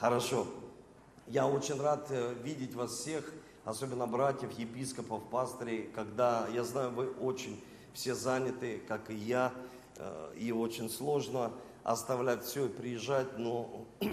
Хорошо. 0.00 0.46
Я 1.26 1.48
очень 1.48 1.80
рад 1.80 2.06
э, 2.10 2.32
видеть 2.44 2.72
вас 2.72 2.92
всех, 2.92 3.32
особенно 3.64 4.06
братьев, 4.06 4.52
епископов, 4.52 5.24
пастырей, 5.24 5.90
когда, 5.92 6.46
я 6.54 6.62
знаю, 6.62 6.92
вы 6.92 7.10
очень 7.10 7.60
все 7.94 8.14
заняты, 8.14 8.80
как 8.86 9.10
и 9.10 9.16
я, 9.16 9.52
э, 9.96 10.34
и 10.38 10.52
очень 10.52 10.88
сложно 10.88 11.50
оставлять 11.82 12.44
все 12.44 12.66
и 12.66 12.68
приезжать, 12.68 13.38
но 13.38 13.86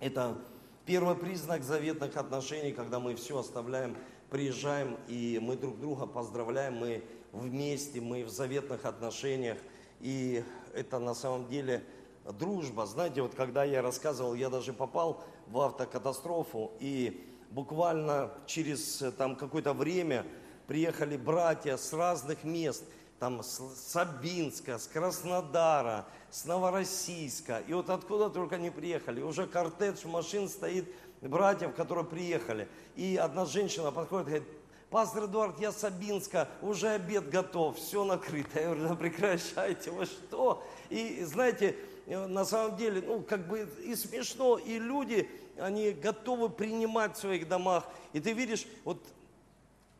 это 0.00 0.38
первый 0.86 1.14
признак 1.14 1.62
заветных 1.62 2.16
отношений, 2.16 2.72
когда 2.72 2.98
мы 2.98 3.14
все 3.14 3.38
оставляем, 3.38 3.94
приезжаем, 4.30 4.96
и 5.08 5.38
мы 5.42 5.58
друг 5.58 5.78
друга 5.78 6.06
поздравляем, 6.06 6.76
мы 6.76 7.04
вместе, 7.32 8.00
мы 8.00 8.24
в 8.24 8.30
заветных 8.30 8.86
отношениях, 8.86 9.58
и 10.00 10.42
это 10.72 10.98
на 10.98 11.14
самом 11.14 11.48
деле 11.48 11.84
дружба. 12.24 12.86
Знаете, 12.86 13.22
вот 13.22 13.34
когда 13.34 13.64
я 13.64 13.82
рассказывал, 13.82 14.34
я 14.34 14.48
даже 14.48 14.72
попал 14.72 15.22
в 15.48 15.60
автокатастрофу, 15.60 16.72
и 16.80 17.26
буквально 17.50 18.30
через 18.46 19.02
э, 19.02 19.12
там 19.12 19.36
какое-то 19.36 19.72
время 19.72 20.24
приехали 20.66 21.16
братья 21.16 21.76
с 21.76 21.92
разных 21.92 22.44
мест, 22.44 22.84
там 23.18 23.42
с 23.42 23.60
Сабинска, 23.76 24.78
с 24.78 24.86
Краснодара, 24.86 26.06
с 26.30 26.44
Новороссийска, 26.44 27.62
и 27.66 27.72
вот 27.72 27.90
откуда 27.90 28.30
только 28.30 28.58
не 28.58 28.70
приехали, 28.70 29.22
уже 29.22 29.46
кортедж 29.46 30.06
машин 30.06 30.48
стоит 30.48 30.92
братьев, 31.20 31.74
которые 31.74 32.04
приехали, 32.04 32.68
и 32.96 33.16
одна 33.16 33.44
женщина 33.44 33.92
подходит 33.92 34.26
и 34.26 34.30
говорит, 34.30 34.48
Пастор 34.92 35.24
Эдуард, 35.24 35.58
я 35.58 35.72
Сабинска, 35.72 36.48
уже 36.60 36.90
обед 36.90 37.30
готов, 37.30 37.78
все 37.78 38.04
накрыто. 38.04 38.60
Я 38.60 38.66
говорю, 38.66 38.88
да 38.88 38.94
прекращайте, 38.94 39.90
вы 39.90 40.04
что? 40.04 40.62
И 40.90 41.24
знаете, 41.24 41.76
на 42.06 42.44
самом 42.44 42.76
деле, 42.76 43.02
ну, 43.06 43.22
как 43.22 43.46
бы 43.46 43.68
и 43.84 43.94
смешно, 43.94 44.58
и 44.58 44.78
люди, 44.78 45.28
они 45.58 45.92
готовы 45.92 46.48
принимать 46.48 47.16
в 47.16 47.20
своих 47.20 47.48
домах. 47.48 47.84
И 48.12 48.20
ты 48.20 48.32
видишь, 48.32 48.66
вот, 48.84 48.98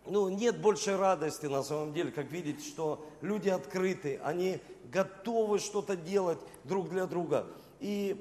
ну, 0.07 0.29
нет 0.29 0.61
большей 0.61 0.97
радости 0.97 1.47
на 1.47 1.63
самом 1.63 1.93
деле, 1.93 2.11
как 2.11 2.31
видеть, 2.31 2.65
что 2.65 3.07
люди 3.21 3.49
открыты, 3.49 4.21
они 4.25 4.61
готовы 4.91 5.59
что-то 5.59 5.97
делать 5.97 6.39
друг 6.65 6.91
для 6.91 7.07
друга. 7.07 7.47
И 7.81 8.17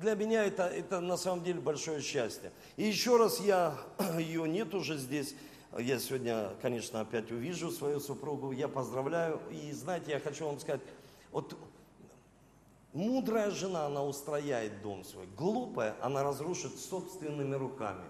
для 0.00 0.14
меня 0.14 0.44
это, 0.44 0.64
это 0.64 1.00
на 1.00 1.16
самом 1.16 1.44
деле 1.44 1.60
большое 1.60 2.00
счастье. 2.00 2.52
И 2.76 2.84
еще 2.84 3.16
раз 3.16 3.40
я, 3.40 3.76
ее 4.18 4.48
нет 4.48 4.74
уже 4.74 4.98
здесь, 4.98 5.34
я 5.78 5.98
сегодня, 5.98 6.50
конечно, 6.60 7.00
опять 7.00 7.30
увижу 7.32 7.70
свою 7.70 7.98
супругу, 7.98 8.52
я 8.52 8.68
поздравляю. 8.68 9.40
И 9.50 9.72
знаете, 9.72 10.10
я 10.10 10.20
хочу 10.20 10.44
вам 10.44 10.60
сказать, 10.60 10.82
вот 11.30 11.56
Мудрая 12.92 13.50
жена, 13.50 13.86
она 13.86 14.04
устрояет 14.04 14.82
дом 14.82 15.04
свой. 15.04 15.26
Глупая, 15.36 15.96
она 16.02 16.22
разрушит 16.22 16.78
собственными 16.78 17.54
руками. 17.54 18.04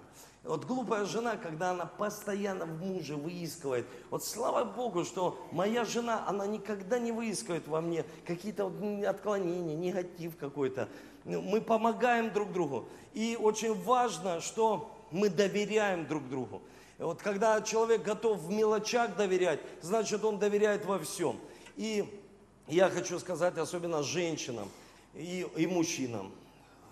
Вот 0.45 0.65
глупая 0.65 1.05
жена, 1.05 1.37
когда 1.37 1.71
она 1.71 1.87
постоянно 1.87 2.67
в 2.67 2.85
муже 2.85 3.15
выискивает. 3.15 3.87
Вот 4.11 4.25
слава 4.25 4.65
Богу, 4.65 5.05
что 5.05 5.39
моя 5.53 5.85
жена, 5.85 6.25
она 6.27 6.49
никогда 6.49 6.99
не 6.99 7.13
выискивает 7.13 7.69
во 7.69 7.81
мне 7.81 8.05
какие-то 8.27 8.73
отклонения, 9.07 9.77
негатив 9.77 10.37
какой-то. 10.37 10.89
Ну, 11.25 11.41
мы 11.43 11.61
помогаем 11.61 12.33
друг 12.33 12.53
другу. 12.53 12.89
И 13.13 13.39
очень 13.41 13.81
важно, 13.85 14.41
что 14.41 14.91
мы 15.13 15.29
доверяем 15.29 16.09
друг 16.09 16.29
другу. 16.29 16.61
Вот 16.99 17.23
когда 17.23 17.61
человек 17.63 18.03
готов 18.03 18.39
в 18.39 18.51
мелочах 18.51 19.17
доверять, 19.17 19.61
значит 19.81 20.25
он 20.25 20.41
доверяет 20.41 20.85
во 20.87 20.99
всем. 20.99 21.39
И 21.77 22.22
я 22.69 22.91
хочу 22.91 23.19
сказать 23.19 23.59
особенно 23.59 24.03
женщинам 24.03 24.69
и, 25.15 25.47
и 25.57 25.67
мужчинам, 25.67 26.33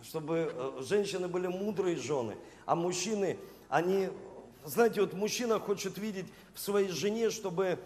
чтобы 0.03 0.53
э, 0.53 0.83
женщины 0.83 1.29
были 1.29 1.47
мудрые 1.47 1.97
жены, 1.97 2.37
а 2.67 2.75
мужчины, 2.75 3.39
они, 3.69 4.09
знаете, 4.65 5.01
вот 5.01 5.15
мужчина 5.15 5.59
хочет 5.59 5.99
видеть 5.99 6.27
в 6.55 6.61
своей 6.61 6.89
жене, 6.89 7.31
чтобы 7.31 7.78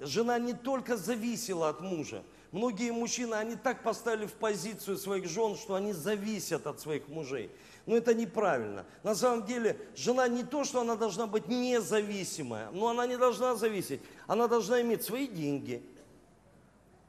жена 0.00 0.38
не 0.38 0.52
только 0.52 0.96
зависела 0.96 1.68
от 1.68 1.80
мужа. 1.80 2.22
Многие 2.52 2.90
мужчины, 2.90 3.34
они 3.34 3.54
так 3.54 3.82
поставили 3.84 4.26
в 4.26 4.32
позицию 4.32 4.96
своих 4.96 5.28
жен, 5.28 5.56
что 5.56 5.74
они 5.74 5.92
зависят 5.92 6.66
от 6.66 6.80
своих 6.80 7.06
мужей. 7.08 7.50
Но 7.86 7.96
это 7.96 8.12
неправильно. 8.12 8.84
На 9.04 9.14
самом 9.14 9.46
деле, 9.46 9.76
жена 9.96 10.26
не 10.26 10.42
то, 10.42 10.64
что 10.64 10.80
она 10.80 10.96
должна 10.96 11.26
быть 11.26 11.46
независимая, 11.48 12.70
но 12.72 12.88
она 12.88 13.06
не 13.06 13.16
должна 13.16 13.54
зависеть. 13.54 14.00
Она 14.26 14.48
должна 14.48 14.80
иметь 14.82 15.04
свои 15.04 15.28
деньги, 15.28 15.82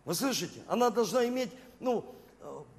вы 0.05 0.13
слышите? 0.13 0.61
Она 0.67 0.89
должна 0.89 1.27
иметь, 1.27 1.51
ну, 1.79 2.05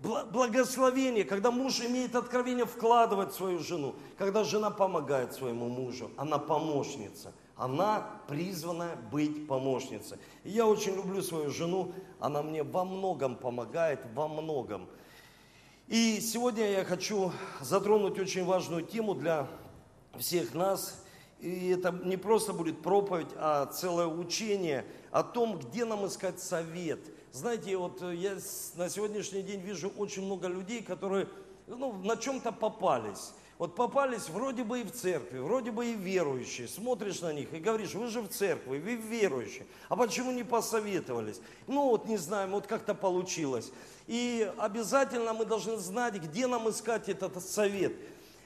благословение, 0.03 1.25
когда 1.25 1.51
муж 1.51 1.81
имеет 1.81 2.15
откровение 2.17 2.67
вкладывать 2.67 3.33
в 3.33 3.37
свою 3.37 3.61
жену, 3.61 3.95
когда 4.19 4.45
жена 4.45 4.71
помогает 4.71 5.33
своему 5.33 5.69
мужу, 5.69 6.11
она 6.17 6.39
помощница. 6.39 7.33
Она 7.55 8.11
призвана 8.27 8.97
быть 9.13 9.47
помощницей. 9.47 10.19
И 10.43 10.51
я 10.51 10.67
очень 10.67 10.97
люблю 10.97 11.23
свою 11.23 11.51
жену, 11.51 11.93
она 12.19 12.43
мне 12.43 12.65
во 12.65 12.85
многом 12.85 13.37
помогает, 13.37 14.01
во 14.15 14.27
многом. 14.27 14.89
И 15.87 16.21
сегодня 16.21 16.71
я 16.71 16.85
хочу 16.85 17.31
затронуть 17.61 18.19
очень 18.19 18.45
важную 18.45 18.83
тему 18.83 19.15
для 19.15 19.47
всех 20.17 20.55
нас. 20.55 21.02
И 21.43 21.69
это 21.71 21.91
не 22.05 22.17
просто 22.17 22.53
будет 22.53 22.81
проповедь, 22.81 23.29
а 23.37 23.67
целое 23.67 24.07
учение 24.07 24.87
о 25.11 25.23
том, 25.23 25.59
где 25.59 25.85
нам 25.85 26.07
искать 26.07 26.41
совет– 26.41 27.01
знаете, 27.33 27.79
вот 27.79 28.03
э, 28.03 28.15
я 28.15 28.37
на 28.77 28.91
сегодняшний 28.91 29.41
день 29.43 29.61
вижу 29.61 29.91
очень 29.97 30.23
много 30.23 30.49
людей, 30.49 30.83
которые 30.83 31.29
ну, 31.67 31.95
на 32.05 32.19
чем-то 32.19 32.53
попались. 32.53 33.33
Вот 33.57 33.75
попались 33.75 34.29
вроде 34.29 34.65
бы 34.65 34.81
и 34.81 34.85
в 34.85 34.93
церкви, 34.93 35.39
вроде 35.39 35.71
бы 35.71 35.87
и 35.87 35.95
верующие. 35.95 36.69
Смотришь 36.69 37.23
на 37.23 37.33
них 37.33 37.55
и 37.55 37.59
говоришь, 37.59 37.95
вы 37.95 38.09
же 38.09 38.21
в 38.21 38.29
церкви, 38.29 38.79
вы 38.79 38.97
верующие. 38.97 39.67
А 39.89 39.97
почему 39.97 40.31
не 40.31 40.45
посоветовались? 40.45 41.41
Ну 41.67 41.89
вот 41.89 42.07
не 42.07 42.19
знаем, 42.19 42.51
вот 42.51 42.67
как-то 42.67 42.95
получилось. 42.95 43.73
И 44.09 44.53
обязательно 44.59 45.33
мы 45.33 45.47
должны 45.47 45.79
знать, 45.79 46.17
где 46.17 46.47
нам 46.47 46.69
искать 46.69 47.09
этот 47.09 47.43
совет. 47.43 47.95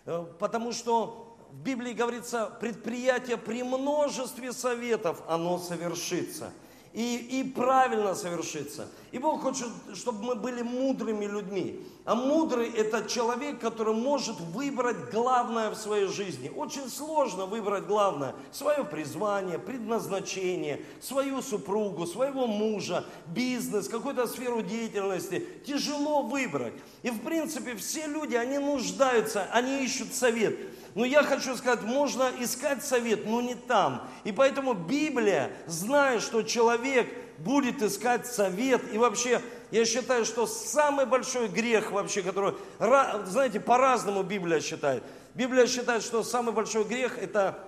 Э, 0.04 0.24
потому 0.38 0.70
что 0.70 1.25
в 1.50 1.62
Библии 1.62 1.92
говорится, 1.92 2.50
предприятие 2.60 3.36
при 3.36 3.62
множестве 3.62 4.52
советов, 4.52 5.22
оно 5.28 5.58
совершится– 5.58 6.52
и, 6.96 7.40
и 7.40 7.44
правильно 7.44 8.14
совершиться. 8.14 8.88
И 9.12 9.18
Бог 9.18 9.42
хочет, 9.42 9.68
чтобы 9.92 10.22
мы 10.24 10.34
были 10.34 10.62
мудрыми 10.62 11.26
людьми. 11.26 11.86
А 12.06 12.14
мудрый– 12.14 12.70
это 12.74 13.06
человек, 13.06 13.60
который 13.60 13.92
может 13.92 14.40
выбрать 14.40 15.10
главное 15.12 15.68
в 15.68 15.74
своей 15.74 16.06
жизни. 16.06 16.48
Очень 16.48 16.88
сложно 16.88 17.44
выбрать 17.44 17.84
главное. 17.84 18.34
Свое 18.50 18.82
призвание, 18.82 19.58
предназначение, 19.58 20.80
свою 21.02 21.42
супругу, 21.42 22.06
своего 22.06 22.46
мужа, 22.46 23.04
бизнес, 23.26 23.88
какую-то 23.88 24.26
сферу 24.26 24.62
деятельности. 24.62 25.46
Тяжело 25.66 26.22
выбрать. 26.22 26.72
И 27.02 27.10
в 27.10 27.20
принципе 27.20 27.76
все 27.76 28.06
люди, 28.06 28.36
они 28.36 28.56
нуждаются, 28.56 29.46
они 29.52 29.84
ищут 29.84 30.14
совет. 30.14 30.56
Но 30.96 31.04
я 31.04 31.22
хочу 31.22 31.54
сказать, 31.56 31.82
можно 31.82 32.32
искать 32.40 32.82
совет, 32.82 33.26
но 33.26 33.42
не 33.42 33.54
там. 33.54 34.08
И 34.24 34.32
поэтому 34.32 34.72
Библия, 34.72 35.50
зная, 35.66 36.20
что 36.20 36.42
человек 36.42 37.06
будет 37.36 37.82
искать 37.82 38.26
совет, 38.26 38.94
и 38.94 38.96
вообще, 38.96 39.42
я 39.70 39.84
считаю, 39.84 40.24
что 40.24 40.46
самый 40.46 41.04
большой 41.04 41.48
грех 41.48 41.92
вообще, 41.92 42.22
который, 42.22 42.54
знаете, 42.78 43.60
по-разному 43.60 44.22
Библия 44.22 44.58
считает. 44.60 45.02
Библия 45.34 45.66
считает, 45.66 46.02
что 46.02 46.22
самый 46.22 46.54
большой 46.54 46.84
грех– 46.84 47.18
это 47.20 47.58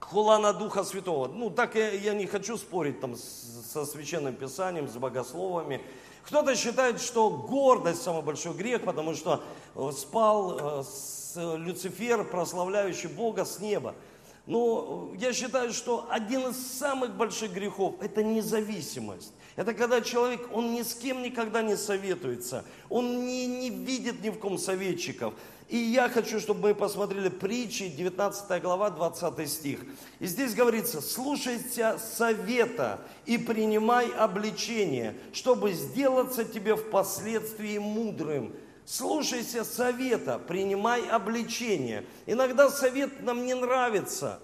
хула 0.00 0.54
Духа 0.54 0.82
Святого. 0.82 1.28
Ну, 1.28 1.50
так 1.50 1.74
я, 1.74 1.90
я 1.90 2.14
не 2.14 2.24
хочу 2.24 2.56
спорить 2.56 3.00
там 3.00 3.16
со 3.16 3.84
Священным 3.84 4.34
Писанием, 4.34 4.88
с 4.88 4.94
богословами. 4.96 5.82
Кто-то 6.24 6.56
считает, 6.56 7.02
что 7.02 7.28
гордость 7.28 8.00
самый 8.00 8.22
большой 8.22 8.54
грех, 8.54 8.84
потому 8.84 9.14
что 9.14 9.42
э, 9.74 9.90
спал 9.94 10.82
с 10.82 11.16
э, 11.16 11.17
Люцифер, 11.56 12.24
прославляющий 12.24 13.08
Бога 13.08 13.44
с 13.44 13.60
неба. 13.60 13.94
Но 14.46 15.12
я 15.18 15.34
считаю, 15.34 15.72
что 15.72 16.06
один 16.08 16.48
из 16.48 16.56
самых 16.56 17.14
больших 17.14 17.52
грехов– 17.52 17.96
это 18.00 18.22
независимость. 18.22 19.32
Это 19.56 19.74
когда 19.74 20.00
человек, 20.00 20.48
он 20.52 20.72
ни 20.72 20.82
с 20.82 20.94
кем 20.94 21.22
никогда 21.22 21.62
не 21.62 21.76
советуется, 21.76 22.64
он 22.88 23.26
не, 23.26 23.46
не 23.46 23.70
видит 23.70 24.22
ни 24.22 24.30
в 24.30 24.38
ком 24.38 24.56
советчиков. 24.56 25.34
И 25.68 25.76
я 25.76 26.08
хочу, 26.08 26.40
чтобы 26.40 26.68
мы 26.68 26.74
посмотрели 26.74 27.28
притчи, 27.28 27.88
19 27.88 28.62
глава, 28.62 28.88
20 28.88 29.50
стих. 29.50 29.80
И 30.18 30.26
здесь 30.26 30.54
говорится, 30.54 31.02
слушайся 31.02 31.98
совета 31.98 33.00
и 33.26 33.36
принимай 33.36 34.08
обличение, 34.08 35.14
чтобы 35.34 35.72
сделаться 35.72 36.44
тебе 36.44 36.74
впоследствии 36.74 37.76
мудрым 37.76 38.54
слушайся 38.88 39.64
совета, 39.64 40.38
принимай 40.38 41.06
обличение. 41.08 42.06
Иногда 42.26 42.70
совет 42.70 43.22
нам 43.22 43.44
не 43.44 43.54
нравится. 43.54 44.40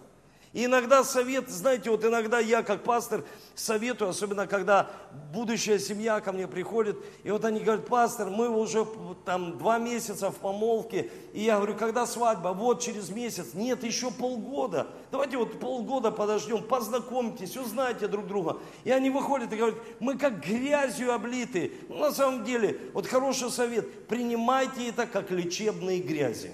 И 0.54 0.66
иногда 0.66 1.02
совет, 1.02 1.50
знаете, 1.50 1.90
вот 1.90 2.04
иногда 2.04 2.38
я 2.38 2.62
как 2.62 2.84
пастор 2.84 3.24
советую, 3.56 4.10
особенно 4.10 4.46
когда 4.46 4.88
будущая 5.32 5.80
семья 5.80 6.20
ко 6.20 6.30
мне 6.30 6.46
приходит, 6.46 6.96
и 7.24 7.30
вот 7.32 7.44
они 7.44 7.58
говорят, 7.58 7.86
пастор, 7.86 8.30
мы 8.30 8.48
уже 8.48 8.86
там 9.24 9.58
два 9.58 9.78
месяца 9.78 10.30
в 10.30 10.36
помолвке, 10.36 11.10
и 11.32 11.42
я 11.42 11.56
говорю, 11.56 11.74
когда 11.74 12.06
свадьба? 12.06 12.50
Вот 12.50 12.80
через 12.80 13.10
месяц. 13.10 13.54
Нет, 13.54 13.82
еще 13.82 14.12
полгода. 14.12 14.86
Давайте 15.10 15.38
вот 15.38 15.58
полгода 15.58 16.12
подождем, 16.12 16.62
познакомьтесь, 16.62 17.56
узнайте 17.56 18.06
друг 18.06 18.28
друга. 18.28 18.58
И 18.84 18.92
они 18.92 19.10
выходят 19.10 19.52
и 19.52 19.56
говорят, 19.56 19.78
мы 19.98 20.16
как 20.16 20.38
грязью 20.38 21.12
облиты. 21.12 21.72
Ну, 21.88 21.98
на 21.98 22.12
самом 22.12 22.44
деле, 22.44 22.78
вот 22.92 23.08
хороший 23.08 23.50
совет, 23.50 24.06
принимайте 24.06 24.88
это 24.88 25.08
как 25.08 25.32
лечебные 25.32 25.98
грязи. 25.98 26.52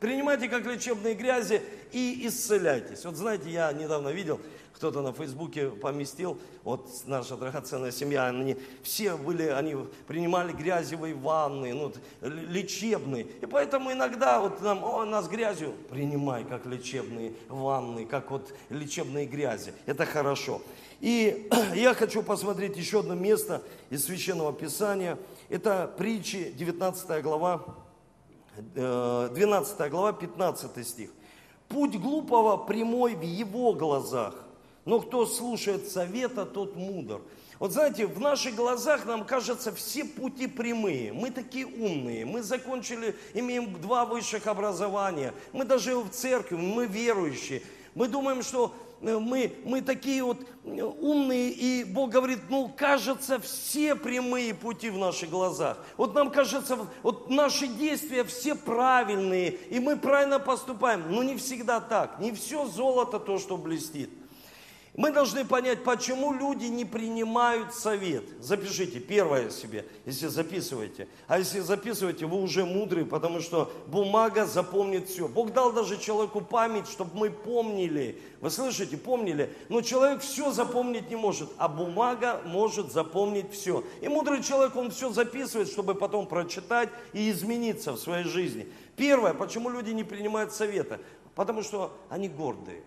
Принимайте 0.00 0.48
как 0.48 0.64
лечебные 0.64 1.14
грязи 1.14 1.60
и 1.92 2.26
исцеляйтесь. 2.26 3.04
Вот 3.04 3.16
знаете, 3.16 3.50
я 3.50 3.70
недавно 3.74 4.08
видел, 4.08 4.40
кто-то 4.72 5.02
на 5.02 5.12
Фейсбуке 5.12 5.68
поместил, 5.68 6.38
вот 6.64 6.88
наша 7.04 7.36
драгоценная 7.36 7.90
семья, 7.90 8.28
они 8.28 8.56
все 8.82 9.18
были, 9.18 9.42
они 9.42 9.76
принимали 10.06 10.52
грязевые 10.52 11.14
ванны, 11.14 11.74
ну, 11.74 11.92
лечебные. 12.22 13.24
И 13.42 13.46
поэтому 13.46 13.92
иногда 13.92 14.40
вот 14.40 14.62
нам, 14.62 14.82
о, 14.82 15.04
нас 15.04 15.28
грязью, 15.28 15.74
принимай 15.90 16.44
как 16.44 16.64
лечебные 16.64 17.34
ванны, 17.50 18.06
как 18.06 18.30
вот 18.30 18.54
лечебные 18.70 19.26
грязи. 19.26 19.74
Это 19.84 20.06
хорошо. 20.06 20.62
И 21.00 21.50
я 21.74 21.92
хочу 21.92 22.22
посмотреть 22.22 22.78
еще 22.78 23.00
одно 23.00 23.14
место 23.14 23.62
из 23.90 24.06
Священного 24.06 24.54
Писания. 24.54 25.18
Это 25.50 25.92
притчи, 25.98 26.54
19 26.56 27.22
глава, 27.22 27.66
12 28.74 29.80
э, 29.80 29.88
глава, 29.88 30.12
15 30.12 30.86
стих. 30.86 31.10
Путь 31.68 31.96
глупого 31.96 32.56
прямой 32.56 33.14
в 33.14 33.22
его 33.22 33.72
глазах, 33.72 34.34
но 34.84 35.00
кто 35.00 35.26
слушает 35.26 35.88
совета, 35.88 36.44
тот 36.44 36.76
мудр. 36.76 37.20
Вот 37.60 37.72
знаете, 37.72 38.06
в 38.06 38.18
наших 38.18 38.54
глазах 38.54 39.04
нам 39.04 39.24
кажется 39.24 39.70
все 39.74 40.04
пути 40.04 40.46
прямые. 40.46 41.12
Мы 41.12 41.30
такие 41.30 41.66
умные. 41.66 42.24
Мы 42.24 42.42
закончили, 42.42 43.14
имеем 43.34 43.78
два 43.82 44.06
высших 44.06 44.46
образования. 44.46 45.34
Мы 45.52 45.66
даже 45.66 45.94
в 45.96 46.08
церкви, 46.08 46.56
мы 46.56 46.86
верующие. 46.86 47.62
Мы 47.94 48.08
думаем, 48.08 48.42
что 48.42 48.74
мы, 49.00 49.54
мы 49.64 49.80
такие 49.80 50.22
вот 50.22 50.46
э, 50.64 50.82
умные, 50.82 51.50
и 51.50 51.84
Бог 51.84 52.10
говорит, 52.10 52.40
ну, 52.50 52.70
кажется, 52.74 53.38
все 53.40 53.94
прямые 53.94 54.54
пути 54.54 54.90
в 54.90 54.98
наших 54.98 55.30
глазах. 55.30 55.78
Вот 55.96 56.14
нам 56.14 56.30
кажется, 56.30 56.78
вот 57.02 57.30
наши 57.30 57.66
действия 57.66 58.24
все 58.24 58.54
правильные, 58.54 59.50
и 59.70 59.80
мы 59.80 59.96
правильно 59.96 60.38
поступаем. 60.38 61.10
Но 61.10 61.22
не 61.22 61.36
всегда 61.36 61.80
так. 61.80 62.20
Не 62.20 62.32
все 62.32 62.66
золото 62.66 63.18
то, 63.18 63.38
что 63.38 63.56
блестит. 63.56 64.10
Мы 64.96 65.12
должны 65.12 65.44
понять, 65.44 65.84
почему 65.84 66.32
люди 66.32 66.64
не 66.64 66.84
принимают 66.84 67.72
совет. 67.72 68.24
Запишите 68.40 68.98
первое 68.98 69.48
себе, 69.50 69.86
если 70.04 70.26
записываете. 70.26 71.06
А 71.28 71.38
если 71.38 71.60
записываете, 71.60 72.26
вы 72.26 72.42
уже 72.42 72.64
мудрые, 72.64 73.06
потому 73.06 73.40
что 73.40 73.72
бумага 73.86 74.46
запомнит 74.46 75.08
все. 75.08 75.28
Бог 75.28 75.52
дал 75.52 75.72
даже 75.72 75.96
человеку 75.96 76.40
память, 76.40 76.88
чтобы 76.88 77.16
мы 77.16 77.30
помнили. 77.30 78.20
Вы 78.40 78.50
слышите, 78.50 78.96
помнили? 78.96 79.54
Но 79.68 79.80
человек 79.80 80.22
все 80.22 80.50
запомнить 80.50 81.08
не 81.08 81.16
может, 81.16 81.50
а 81.56 81.68
бумага 81.68 82.40
может 82.44 82.90
запомнить 82.90 83.52
все. 83.52 83.84
И 84.00 84.08
мудрый 84.08 84.42
человек, 84.42 84.74
он 84.74 84.90
все 84.90 85.10
записывает, 85.10 85.68
чтобы 85.68 85.94
потом 85.94 86.26
прочитать 86.26 86.88
и 87.12 87.30
измениться 87.30 87.92
в 87.92 87.98
своей 87.98 88.24
жизни. 88.24 88.68
Первое, 88.96 89.34
почему 89.34 89.70
люди 89.70 89.92
не 89.92 90.02
принимают 90.02 90.52
совета? 90.52 90.98
Потому 91.36 91.62
что 91.62 91.96
они 92.08 92.28
гордые. 92.28 92.82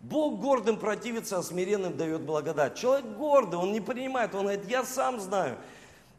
Бог 0.00 0.40
гордым 0.40 0.78
противится, 0.78 1.38
а 1.38 1.42
смиренным 1.42 1.96
дает 1.96 2.22
благодать. 2.22 2.74
Человек 2.76 3.04
гордый, 3.18 3.58
он 3.58 3.72
не 3.72 3.80
принимает, 3.80 4.34
он 4.34 4.42
говорит, 4.42 4.68
я 4.68 4.84
сам 4.84 5.20
знаю. 5.20 5.58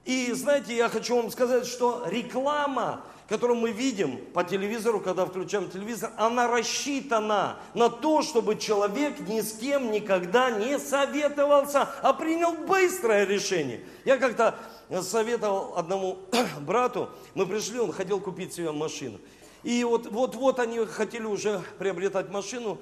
И 0.06 0.32
знаете, 0.34 0.76
я 0.76 0.88
хочу 0.88 1.16
вам 1.16 1.32
сказать, 1.32 1.66
что 1.66 2.04
реклама, 2.08 3.04
которую 3.28 3.60
мы 3.60 3.72
видим 3.72 4.18
по 4.34 4.44
телевизору, 4.44 5.00
когда 5.00 5.26
включаем 5.26 5.70
телевизор, 5.70 6.12
она 6.18 6.48
рассчитана 6.48 7.58
на 7.74 7.90
то, 7.90 8.22
чтобы 8.22 8.56
человек 8.56 9.20
ни 9.22 9.42
с 9.42 9.54
кем 9.54 9.92
никогда 9.92 10.52
не 10.52 10.78
советовался, 10.78 11.90
а 12.02 12.14
принял 12.14 12.54
быстрое 12.54 13.26
решение. 13.26 13.82
Я 14.06 14.18
как-то 14.18 14.56
советовал 15.02 15.76
одному 15.76 16.20
брату, 16.62 17.10
мы 17.34 17.48
пришли, 17.48 17.80
он 17.80 17.92
хотел 17.92 18.20
купить 18.20 18.54
себе 18.54 18.72
машину. 18.72 19.20
И 19.64 19.84
вот, 19.84 20.08
вот, 20.08 20.36
вот 20.36 20.60
они 20.60 20.84
хотели 20.86 21.26
уже 21.26 21.62
приобретать 21.78 22.32
машину, 22.32 22.80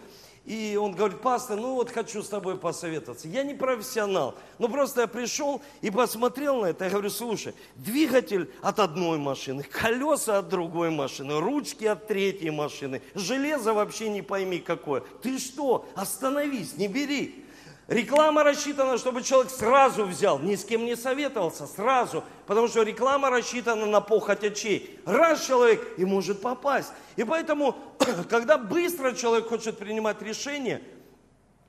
и 0.50 0.76
он 0.78 0.94
говорит, 0.94 1.22
пастор, 1.22 1.60
ну 1.60 1.76
вот 1.76 1.92
хочу 1.92 2.24
с 2.24 2.28
тобой 2.28 2.58
посоветоваться. 2.58 3.28
Я 3.28 3.44
не 3.44 3.54
профессионал, 3.54 4.34
но 4.58 4.68
просто 4.68 5.02
я 5.02 5.08
пришел 5.08 5.62
и 5.82 5.92
посмотрел 5.92 6.62
на 6.62 6.66
это. 6.66 6.86
Я 6.86 6.90
говорю, 6.90 7.12
слушай, 7.12 7.54
двигатель 7.76 8.52
от 8.64 8.80
одной 8.80 9.20
машины, 9.20 9.62
колеса 9.62 10.40
от 10.40 10.50
другой 10.50 10.90
машины, 10.90 11.40
ручки 11.40 11.86
от 11.86 12.08
третьей 12.08 12.50
машины, 12.50 13.04
железо 13.14 13.76
вообще 13.76 14.10
не 14.10 14.24
пойми 14.24 14.58
какое. 14.58 15.02
Ты 15.22 15.38
что, 15.38 15.88
остановись, 15.94 16.78
не 16.78 16.88
бери. 16.88 17.46
Реклама 17.90 18.44
рассчитана, 18.44 19.00
чтобы 19.00 19.24
человек 19.24 19.52
сразу 19.52 20.06
взял, 20.06 20.38
ни 20.38 20.56
с 20.56 20.64
кем 20.64 20.86
не 20.86 20.96
советовался, 20.96 21.66
сразу. 21.66 22.24
Потому 22.46 22.68
что 22.68 22.84
реклама 22.84 23.32
рассчитана 23.32 23.88
на 23.88 24.00
похоть 24.00 24.44
очей. 24.44 25.00
Раз 25.06 25.48
человек 25.48 25.96
и 25.98 26.06
может 26.06 26.40
попасть. 26.40 26.92
И 27.16 27.24
поэтому, 27.24 27.76
когда 28.30 28.60
быстро 28.60 29.14
человек 29.14 29.48
хочет 29.48 29.80
принимать 29.80 30.22
решение, 30.22 30.84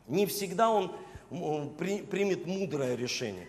не 0.09 0.27
всегда 0.27 0.69
он 0.69 0.95
при, 1.79 2.03
примет 2.03 2.45
мудрое 2.45 2.97
решение. 2.97 3.49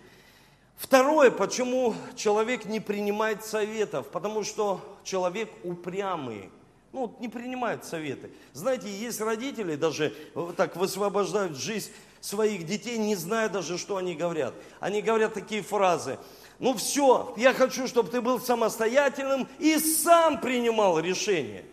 Второе, 0.76 1.30
почему 1.30 1.94
человек 2.16 2.64
не 2.64 2.80
принимает 2.80 3.44
советов, 3.44 4.08
потому 4.08 4.44
что 4.44 4.80
человек 5.04 5.50
упрямый. 5.62 6.48
Ну, 6.92 7.14
не 7.20 7.28
принимает 7.28 7.84
советы. 7.84 8.30
Знаете, 8.54 8.90
есть 8.90 9.20
родители, 9.20 9.76
даже 9.76 10.14
так 10.56 10.76
высвобождают 10.76 11.56
жизнь 11.56 11.90
своих 12.22 12.64
детей, 12.64 12.96
не 12.96 13.16
зная 13.16 13.50
даже, 13.50 13.76
что 13.76 13.96
они 13.98 14.14
говорят. 14.14 14.54
Они 14.80 15.02
говорят 15.02 15.34
такие 15.34 15.62
фразы. 15.62 16.18
Ну 16.58 16.74
все, 16.74 17.34
я 17.36 17.52
хочу, 17.52 17.88
чтобы 17.88 18.08
ты 18.08 18.20
был 18.20 18.40
самостоятельным 18.40 19.48
и 19.58 19.78
сам 19.78 20.40
принимал 20.40 21.00
решение. 21.00 21.64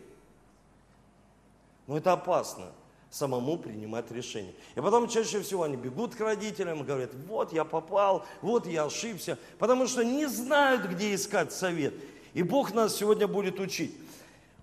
Но 1.86 1.98
это 1.98 2.14
опасно, 2.14 2.66
самому 3.12 3.58
принимать 3.58 4.12
решение. 4.12 4.56
И 4.76 4.82
потом 4.82 5.08
чаще 5.08 5.42
всего 5.42 5.64
они 5.64 5.78
бегут 5.78 6.16
к 6.16 6.20
родителям 6.20 6.82
и 6.82 6.84
говорят, 6.84 7.12
вот 7.28 7.54
я 7.54 7.64
попал, 7.64 8.26
вот 8.42 8.66
я 8.66 8.86
ошибся, 8.86 9.38
потому 9.60 9.88
что 9.88 10.04
не 10.04 10.26
знают, 10.26 10.86
где 10.86 11.14
искать 11.14 11.54
совет. 11.54 11.94
И 12.34 12.42
Бог 12.42 12.74
нас 12.74 12.96
сегодня 12.96 13.28
будет 13.28 13.60
учить. 13.60 13.96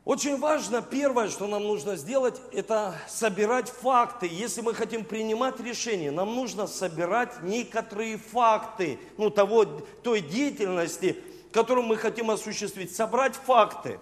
Очень 0.07 0.39
важно, 0.39 0.83
первое, 0.83 1.29
что 1.29 1.49
нам 1.49 1.65
нужно 1.65 1.97
сделать, 1.97 2.41
это 2.53 2.95
собирать 3.09 3.69
факты. 3.69 4.29
Если 4.29 4.61
мы 4.61 4.73
хотим 4.73 5.05
принимать 5.05 5.59
решения, 5.59 6.13
нам 6.13 6.33
нужно 6.33 6.69
собирать 6.69 7.43
некоторые 7.43 8.17
факты, 8.17 9.01
ну, 9.19 9.31
того, 9.31 9.65
той 9.65 10.21
деятельности, 10.21 11.21
которую 11.51 11.89
мы 11.89 11.97
хотим 11.97 12.31
осуществить. 12.31 12.95
Собрать 12.95 13.35
факты. 13.35 13.99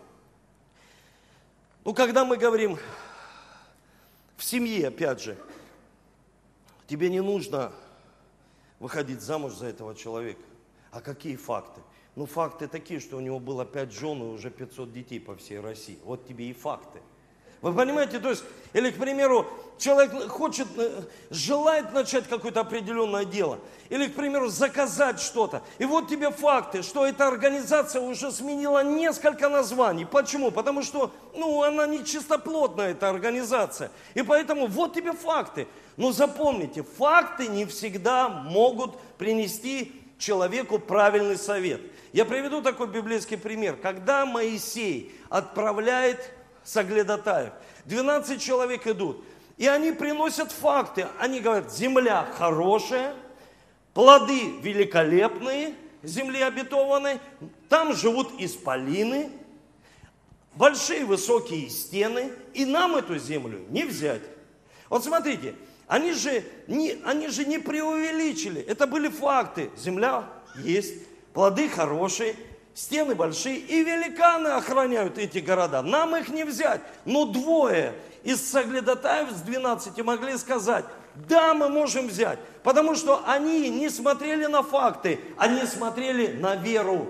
Ну, 1.87 1.95
когда 1.95 2.27
мы 2.27 2.37
говорим 2.37 2.77
в 4.37 4.45
семье, 4.45 4.89
опять 4.89 5.23
же, 5.23 5.39
тебе 6.87 7.09
не 7.09 7.23
нужно 7.23 7.73
выходить 8.79 9.23
замуж 9.23 9.55
за 9.55 9.69
этого 9.69 9.95
человека. 9.95 10.43
А 10.91 11.01
какие 11.01 11.37
факты? 11.37 11.81
Ну, 12.17 12.27
факты 12.27 12.69
такие, 12.69 13.01
что 13.01 13.17
у 13.17 13.21
него 13.21 13.41
было 13.41 13.65
5 13.65 13.93
жен 13.93 14.23
и 14.23 14.27
уже 14.27 14.51
500 14.51 14.93
детей 14.93 15.19
по 15.19 15.35
всей 15.35 15.61
России. 15.61 15.99
Вот 16.05 16.27
тебе 16.27 16.49
и 16.49 16.53
факты. 16.53 17.01
Вы 17.61 17.73
понимаете, 17.73 18.19
то 18.21 18.29
есть, 18.29 18.45
или, 18.75 18.91
к 18.91 18.99
примеру, 18.99 19.47
человек 19.79 20.29
хочет, 20.29 20.69
э, 20.77 21.01
желает 21.31 21.95
начать 21.95 22.29
какое-то 22.29 22.61
определенное 22.61 23.25
дело, 23.25 23.59
или, 23.89 24.07
к 24.07 24.15
примеру, 24.15 24.49
заказать 24.49 25.19
что-то. 25.19 25.63
И 25.79 25.87
вот 25.87 26.07
тебе 26.09 26.31
факты, 26.31 26.83
что 26.83 27.07
эта 27.07 27.27
организация 27.27 28.03
уже 28.03 28.31
сменила 28.33 28.85
несколько 28.85 29.49
названий. 29.49 30.05
Почему? 30.05 30.51
Потому 30.51 30.83
что, 30.83 31.11
ну, 31.35 31.63
она 31.63 31.87
не 31.87 32.05
чистоплотная, 32.05 32.91
эта 32.91 33.09
организация. 33.09 33.91
И 34.13 34.21
поэтому 34.21 34.67
вот 34.67 34.93
тебе 34.93 35.13
факты. 35.13 35.67
Но 35.97 36.13
запомните, 36.13 36.83
факты 36.83 37.49
не 37.49 37.65
всегда 37.65 38.29
могут 38.29 38.99
принести 39.17 39.91
человеку 40.19 40.79
правильный 40.79 41.39
совет. 41.39 41.81
Я 42.15 42.25
приведу 42.25 42.63
такой 42.63 42.87
библейский 42.87 43.37
пример. 43.37 43.75
Когда 43.75 44.25
Моисей 44.25 45.13
отправляет 45.31 46.31
соглядатаев, 46.63 47.53
12 47.87 48.41
человек 48.41 48.87
идут, 48.87 49.25
и 49.57 49.67
они 49.67 49.91
приносят 49.91 50.53
факты. 50.53 51.09
Они 51.19 51.41
говорят, 51.41 51.75
земля 51.75 52.25
хорошая, 52.39 53.17
плоды 53.95 54.61
великолепные, 54.61 55.75
земли 56.05 56.41
обетованной, 56.41 57.19
там 57.69 57.93
живут 57.97 58.31
исполины, 58.39 59.33
большие 60.55 61.05
высокие 61.05 61.69
стены, 61.69 62.31
и 62.53 62.65
нам 62.65 62.95
эту 62.95 63.19
землю 63.19 63.65
не 63.71 63.83
взять. 63.83 64.23
Вот 64.89 65.03
смотрите, 65.03 65.57
они 65.89 66.13
же 66.13 66.45
не, 66.69 66.97
они 67.05 67.27
же 67.27 67.45
не 67.45 67.59
преувеличили, 67.59 68.61
это 68.61 68.87
были 68.87 69.09
факты. 69.09 69.73
Земля 69.77 70.29
есть, 70.55 70.95
плоды 71.35 71.69
хорошие, 71.69 72.37
стены 72.73 73.15
большие, 73.15 73.59
и 73.59 73.85
великаны 73.85 74.49
охраняют 74.49 75.19
эти 75.19 75.39
города. 75.39 75.83
Нам 75.83 76.17
их 76.17 76.29
не 76.29 76.45
взять. 76.45 76.81
Но 77.05 77.27
двое 77.27 77.93
из 78.23 78.41
соглядатаев 78.51 79.31
с 79.31 79.43
12 79.43 80.03
могли 80.03 80.39
сказать, 80.39 80.85
да, 81.15 81.53
мы 81.55 81.69
можем 81.69 82.09
взять. 82.09 82.39
Потому 82.63 82.95
что 82.95 83.23
они 83.27 83.69
не 83.69 83.91
смотрели 83.91 84.47
на 84.47 84.63
факты, 84.63 85.21
они 85.37 85.67
смотрели 85.67 86.39
на 86.39 86.57
веру. 86.57 87.09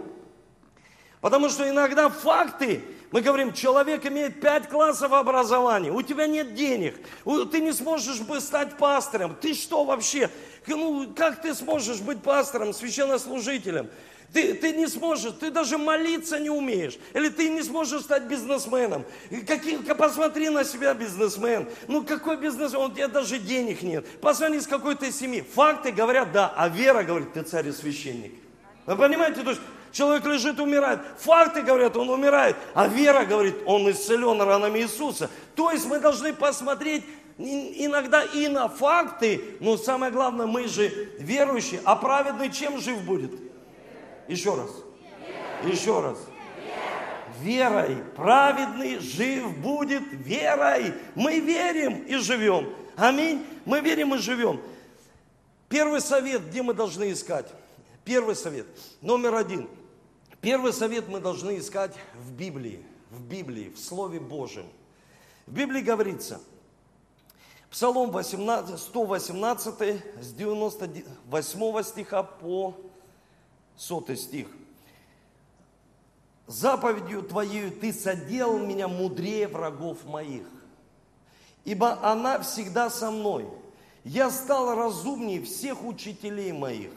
Потому 1.20 1.48
что 1.48 1.66
иногда 1.66 2.10
факты, 2.10 2.82
мы 3.10 3.22
говорим, 3.22 3.54
человек 3.54 4.04
имеет 4.04 4.42
пять 4.42 4.68
классов 4.68 5.12
образования, 5.12 5.90
у 5.90 6.02
тебя 6.02 6.26
нет 6.26 6.54
денег, 6.54 6.96
ты 7.50 7.62
не 7.62 7.72
сможешь 7.72 8.20
бы 8.20 8.40
стать 8.40 8.76
пастором, 8.76 9.34
ты 9.34 9.54
что 9.54 9.84
вообще, 9.84 10.28
ну, 10.66 11.10
как 11.16 11.40
ты 11.40 11.54
сможешь 11.54 12.00
быть 12.00 12.20
пастором, 12.22 12.74
священнослужителем? 12.74 13.88
Ты, 14.34 14.54
ты 14.54 14.72
не 14.72 14.88
сможешь, 14.88 15.32
ты 15.38 15.52
даже 15.52 15.78
молиться 15.78 16.40
не 16.40 16.50
умеешь. 16.50 16.98
Или 17.14 17.28
ты 17.28 17.48
не 17.50 17.62
сможешь 17.62 18.02
стать 18.02 18.24
бизнесменом. 18.24 19.04
Какие, 19.46 19.76
посмотри 19.76 20.48
на 20.48 20.64
себя, 20.64 20.92
бизнесмен. 20.92 21.68
Ну 21.86 22.04
какой 22.04 22.36
бизнесмен? 22.36 22.80
У 22.82 22.92
тебя 22.92 23.06
даже 23.06 23.38
денег 23.38 23.82
нет. 23.82 24.04
Посмотри 24.20 24.60
с 24.60 24.66
какой 24.66 24.96
то 24.96 25.10
семьи. 25.12 25.44
Факты 25.54 25.92
говорят 25.92 26.32
да, 26.32 26.52
а 26.56 26.68
вера 26.68 27.04
говорит, 27.04 27.32
ты 27.32 27.42
царь 27.42 27.68
и 27.68 27.72
священник. 27.72 28.32
Вы 28.86 28.96
понимаете, 28.96 29.42
то 29.42 29.50
есть 29.50 29.62
человек 29.92 30.26
лежит, 30.26 30.58
умирает. 30.58 30.98
Факты 31.20 31.62
говорят, 31.62 31.96
он 31.96 32.10
умирает. 32.10 32.56
А 32.74 32.88
вера 32.88 33.24
говорит, 33.24 33.54
он 33.66 33.88
исцелен 33.88 34.42
ранами 34.42 34.80
Иисуса. 34.80 35.30
То 35.54 35.70
есть 35.70 35.86
мы 35.86 36.00
должны 36.00 36.32
посмотреть 36.32 37.04
иногда 37.38 38.24
и 38.24 38.48
на 38.48 38.68
факты, 38.68 39.56
но 39.60 39.76
самое 39.76 40.10
главное, 40.10 40.46
мы 40.46 40.66
же 40.66 40.88
верующие, 41.20 41.80
а 41.84 41.94
праведный 41.94 42.50
чем 42.50 42.80
жив 42.80 43.00
будет? 43.02 43.43
Еще 44.28 44.54
раз. 44.54 44.70
Еще 45.64 46.00
раз. 46.00 46.18
Верой. 47.40 47.96
Праведный 48.16 48.98
жив 48.98 49.56
будет 49.58 50.02
верой. 50.12 50.94
Мы 51.14 51.40
верим 51.40 52.04
и 52.04 52.16
живем. 52.16 52.74
Аминь. 52.96 53.44
Мы 53.64 53.80
верим 53.80 54.14
и 54.14 54.18
живем. 54.18 54.60
Первый 55.68 56.00
совет, 56.00 56.46
где 56.48 56.62
мы 56.62 56.74
должны 56.74 57.12
искать? 57.12 57.46
Первый 58.04 58.36
совет. 58.36 58.66
Номер 59.00 59.34
один. 59.34 59.68
Первый 60.40 60.72
совет 60.72 61.08
мы 61.08 61.20
должны 61.20 61.58
искать 61.58 61.94
в 62.14 62.32
Библии. 62.32 62.84
В 63.10 63.22
Библии, 63.22 63.70
в 63.70 63.78
Слове 63.78 64.20
Божьем. 64.20 64.66
В 65.46 65.52
Библии 65.52 65.80
говорится, 65.80 66.40
Псалом 67.70 68.12
18, 68.12 68.78
118 68.78 70.02
с 70.20 70.32
98 70.32 71.82
стиха 71.82 72.22
по 72.22 72.76
сотый 73.76 74.16
стих. 74.16 74.48
Заповедью 76.46 77.22
Твоею 77.22 77.72
Ты 77.72 77.92
соделал 77.92 78.58
меня 78.58 78.88
мудрее 78.88 79.48
врагов 79.48 80.04
моих, 80.04 80.46
ибо 81.64 82.02
она 82.02 82.40
всегда 82.40 82.90
со 82.90 83.10
мной. 83.10 83.46
Я 84.04 84.30
стал 84.30 84.74
разумнее 84.74 85.42
всех 85.42 85.84
учителей 85.84 86.52
моих, 86.52 86.92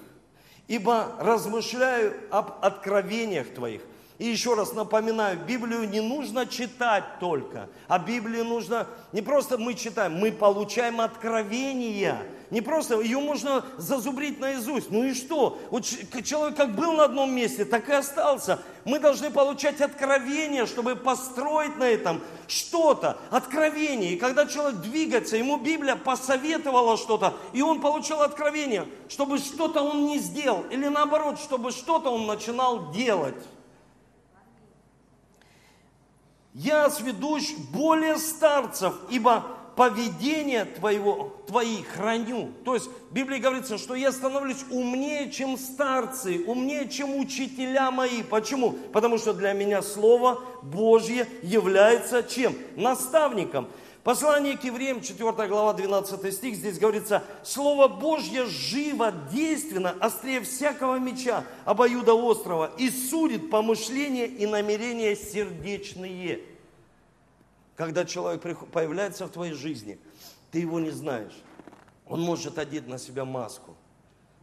ибо 0.67 1.15
размышляю 1.19 2.13
об 2.31 2.63
откровениях 2.63 3.53
Твоих– 3.53 3.81
и 4.17 4.25
еще 4.25 4.55
раз 4.55 4.73
напоминаю, 4.73 5.39
Библию 5.45 5.87
не 5.87 6.01
нужно 6.01 6.47
читать 6.47 7.03
только, 7.19 7.69
а 7.87 7.99
Библию 7.99 8.45
нужно, 8.45 8.87
не 9.11 9.21
просто 9.21 9.59
мы 9.59 9.75
читаем, 9.75 10.13
мы 10.15 10.31
получаем 10.31 11.01
откровения. 11.01 12.17
Не 12.49 12.61
просто, 12.61 13.01
ее 13.01 13.19
можно 13.19 13.65
зазубрить 13.77 14.39
наизусть. 14.39 14.89
Ну 14.89 15.03
и 15.03 15.13
что? 15.13 15.59
Вот 15.69 15.83
человек 16.23 16.55
как 16.55 16.75
был 16.75 16.93
на 16.93 17.03
одном 17.03 17.33
месте, 17.33 17.65
так 17.65 17.89
и 17.89 17.93
остался. 17.93 18.59
Мы 18.85 18.99
должны 18.99 19.31
получать 19.31 19.81
откровения, 19.81 20.65
чтобы 20.65 20.95
построить 20.95 21.77
на 21.77 21.83
этом 21.83 22.21
что-то, 22.47 23.17
откровение. 23.31 24.13
И 24.13 24.17
когда 24.17 24.45
человек 24.45 24.79
двигается, 24.79 25.35
ему 25.35 25.57
Библия 25.57 25.97
посоветовала 25.97 26.95
что-то, 26.95 27.33
и 27.51 27.61
он 27.61 27.81
получил 27.81 28.21
откровение, 28.21 28.85
чтобы 29.09 29.39
что-то 29.39 29.81
он 29.81 30.05
не 30.05 30.19
сделал, 30.19 30.63
или 30.71 30.87
наоборот, 30.87 31.39
чтобы 31.39 31.71
что-то 31.71 32.11
он 32.11 32.27
начинал 32.27 32.91
делать. 32.91 33.35
я 36.57 36.89
сведущ 36.89 37.55
более 37.71 38.17
старцев, 38.17 38.95
ибо 39.11 39.45
поведение 39.77 40.65
твоего, 40.65 41.35
твои 41.45 41.83
храню. 41.83 42.49
То 42.65 42.73
есть 42.73 42.87
в 42.87 43.13
Библии 43.13 43.37
говорится, 43.37 43.77
что 43.77 43.93
я 43.93 44.11
становлюсь 44.11 44.65
умнее, 44.71 45.31
чем 45.31 45.55
старцы, 45.55 46.43
умнее, 46.47 46.89
чем 46.89 47.15
учителя 47.15 47.91
мои. 47.91 48.23
Почему? 48.23 48.71
Потому 48.91 49.19
что 49.19 49.33
для 49.33 49.53
меня 49.53 49.83
Слово 49.83 50.41
Божье 50.63 51.27
является 51.43 52.23
чем? 52.23 52.55
Наставником. 52.75 53.67
Послание 54.03 54.57
к 54.57 54.63
евреям, 54.63 55.01
4 55.01 55.31
глава, 55.47 55.73
12 55.73 56.33
стих, 56.33 56.55
здесь 56.55 56.79
говорится, 56.79 57.23
Слово 57.43 57.87
Божье 57.87 58.45
живо, 58.45 59.13
действенно, 59.31 59.93
острее 59.99 60.41
всякого 60.41 60.95
меча, 60.95 61.43
обоюда 61.65 62.13
острова, 62.13 62.71
и 62.77 62.89
судит 62.89 63.51
помышления 63.51 64.25
и 64.25 64.47
намерения 64.47 65.15
сердечные. 65.15 66.39
Когда 67.77 68.05
человек 68.05 68.41
появляется 68.71 69.27
в 69.27 69.29
твоей 69.29 69.53
жизни, 69.53 69.99
ты 70.51 70.59
его 70.59 70.79
не 70.79 70.89
знаешь. 70.89 71.43
Он 72.07 72.19
может 72.21 72.57
одеть 72.57 72.87
на 72.87 72.97
себя 72.97 73.23
маску. 73.23 73.75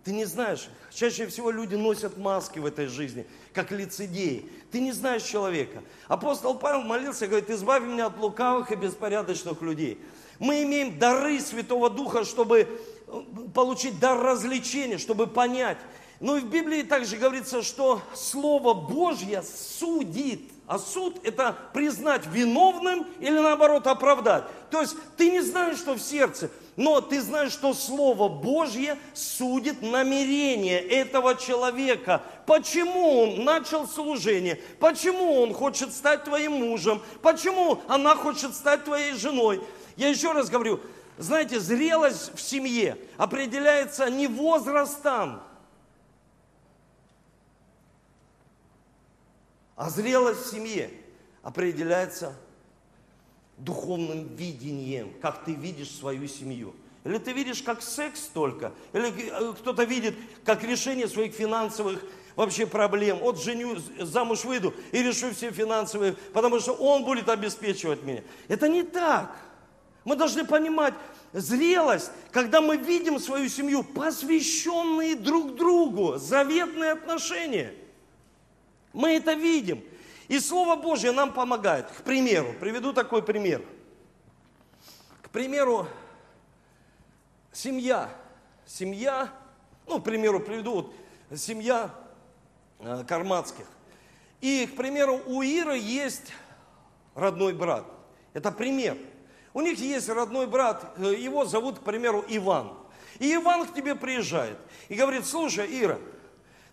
Ты 0.05 0.12
не 0.12 0.25
знаешь, 0.25 0.69
чаще 0.93 1.26
всего 1.26 1.50
люди 1.50 1.75
носят 1.75 2.17
маски 2.17 2.59
в 2.59 2.67
этой 2.67 2.87
жизни, 2.87 3.26
как 3.53 3.73
лицедеи. 3.73 4.49
Ты 4.71 4.81
не 4.81 4.93
знаешь 4.93 5.23
человека. 5.23 5.83
Апостол 6.07 6.57
Павел 6.57 6.83
молился, 6.83 7.26
говорит, 7.26 7.50
избави 7.50 7.87
меня 7.87 8.07
от 8.07 8.19
лукавых 8.19 8.71
и 8.71 8.76
беспорядочных 8.76 9.61
людей. 9.62 9.99
Мы 10.38 10.62
имеем 10.62 10.99
дары 10.99 11.41
Святого 11.41 11.91
Духа, 11.91 12.25
чтобы 12.25 12.69
э, 13.07 13.23
получить 13.55 13.99
дар 13.99 14.21
развлечения, 14.21 14.99
чтобы 14.99 15.26
понять. 15.26 15.79
Ну 16.21 16.37
и 16.37 16.41
в 16.41 16.50
Библии 16.50 16.83
также 16.83 17.17
говорится, 17.17 17.62
что 17.62 18.00
Слово 18.14 18.75
Божье 18.75 19.43
судит. 19.43 20.53
А 20.66 20.78
суд– 20.78 21.18
это 21.25 21.54
признать 21.75 22.26
виновным 22.26 23.06
или 23.21 23.38
наоборот 23.38 23.87
оправдать. 23.87 24.44
То 24.71 24.80
есть 24.80 24.97
ты 25.16 25.30
не 25.30 25.40
знаешь, 25.40 25.76
что 25.76 25.94
в 25.94 26.00
сердце, 26.00 26.50
но 26.76 27.02
ты 27.02 27.21
знаешь, 27.21 27.52
что 27.52 27.75
Слово 27.75 28.28
Божье 28.28 28.99
судит 29.12 29.83
намерение 29.83 30.80
этого 30.80 31.35
человека. 31.35 32.23
Почему 32.47 33.21
он 33.23 33.44
начал 33.44 33.87
служение? 33.87 34.59
Почему 34.80 35.42
он 35.42 35.52
хочет 35.52 35.92
стать 35.92 36.25
твоим 36.25 36.52
мужем? 36.52 37.02
Почему 37.21 37.83
она 37.87 38.16
хочет 38.16 38.54
стать 38.54 38.85
твоей 38.85 39.12
женой? 39.12 39.62
Я 39.97 40.09
еще 40.09 40.33
раз 40.33 40.49
говорю, 40.49 40.80
знаете, 41.18 41.61
зрелость 41.61 42.35
в 42.35 42.40
семье 42.40 42.97
определяется 43.18 44.11
не 44.11 44.26
возрастом, 44.26 45.42
А 49.76 49.90
зрелость 49.90 50.47
в 50.47 50.50
семье 50.50 50.90
определяется 51.43 52.35
духовным 53.57 54.35
видением, 54.37 55.12
как 55.21 55.45
ты 55.45 55.52
видишь 55.52 55.90
свою 55.90 56.28
семью. 56.28 56.75
Или 57.04 57.19
ты 57.19 57.33
видишь 57.33 57.62
как 57.62 57.83
секс 57.83 58.23
только, 58.33 58.73
или 58.95 59.12
э, 59.31 59.52
кто-то 59.61 59.85
видит 59.85 60.14
как 60.45 60.64
решение 60.64 61.07
своих 61.07 61.35
финансовых 61.35 62.02
вообще 62.35 62.66
проблем. 62.66 63.19
Вот 63.19 63.43
женю, 63.43 63.76
замуж 64.00 64.45
выйду 64.45 64.73
и 64.90 65.02
решу 65.02 65.33
все 65.33 65.50
финансовые, 65.50 66.14
потому 66.33 66.61
что 66.61 66.73
он 66.73 67.04
будет 67.04 67.28
обеспечивать 67.28 68.02
меня. 68.04 68.23
Это 68.49 68.69
не 68.69 68.85
так. 68.85 69.37
Мы 70.04 70.16
должны 70.16 70.47
понимать 70.47 70.95
зрелость, 71.35 72.11
когда 72.31 72.62
мы 72.62 72.78
видим 72.78 73.19
свою 73.19 73.49
семью, 73.49 73.83
посвященные 73.83 75.14
друг 75.14 75.57
другу, 75.57 76.16
заветные 76.16 76.93
отношения– 76.93 77.75
мы 78.94 79.16
это 79.16 79.34
видим. 79.34 79.84
И 80.28 80.38
Слово 80.40 80.76
Божье 80.76 81.12
нам 81.12 81.34
помогает. 81.34 81.86
К 81.90 82.02
примеру, 82.02 82.54
приведу 82.58 82.94
такой 82.94 83.22
пример. 83.22 83.62
К 85.20 85.28
примеру, 85.28 85.86
семья. 87.52 88.08
Семья, 88.64 89.28
ну, 89.86 90.00
к 90.00 90.04
примеру, 90.04 90.40
приведу 90.40 90.72
вот 90.72 90.94
семья 91.36 91.90
э. 92.78 93.04
И, 94.40 94.66
к 94.66 94.76
примеру, 94.76 95.20
у 95.26 95.42
Иры 95.42 95.76
есть 95.76 96.32
родной 97.14 97.52
брат. 97.52 97.84
Это 98.32 98.50
пример. 98.50 98.96
У 99.52 99.60
них 99.60 99.78
есть 99.78 100.08
родной 100.08 100.46
брат, 100.46 100.94
э, 100.96 101.14
его 101.14 101.44
зовут, 101.44 101.78
к 101.80 101.82
примеру, 101.82 102.24
Иван. 102.26 102.72
И 103.18 103.34
Иван 103.34 103.66
к 103.66 103.74
тебе 103.74 103.94
приезжает 103.94 104.58
и 104.88 104.94
говорит, 104.94 105.26
слушай, 105.26 105.66
Ира, 105.70 105.98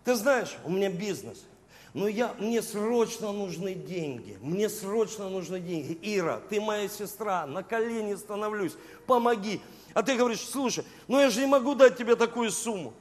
ты 0.02 0.14
знаешь, 0.14 0.56
у 0.64 0.70
меня 0.70 0.88
бизнес– 0.88 1.44
но 1.94 2.08
я, 2.08 2.34
мне 2.38 2.62
срочно 2.62 3.32
нужны 3.32 3.74
деньги, 3.74 4.38
мне 4.40 4.70
срочно 4.70 5.28
нужны 5.28 5.60
деньги. 5.60 5.98
Ира, 6.00 6.40
ты 6.48 6.60
моя 6.60 6.88
сестра, 6.88 7.46
на 7.46 7.62
колени 7.62 8.14
становлюсь, 8.14 8.76
помоги. 9.06 9.60
А 9.92 10.02
ты 10.02 10.16
говоришь, 10.16 10.40
слушай, 10.40 10.84
ну 11.06 11.20
я 11.20 11.28
же 11.28 11.40
не 11.40 11.46
могу 11.46 11.74
дать 11.74 11.98
тебе 11.98 12.16
такую 12.16 12.50
сумму. 12.50 12.94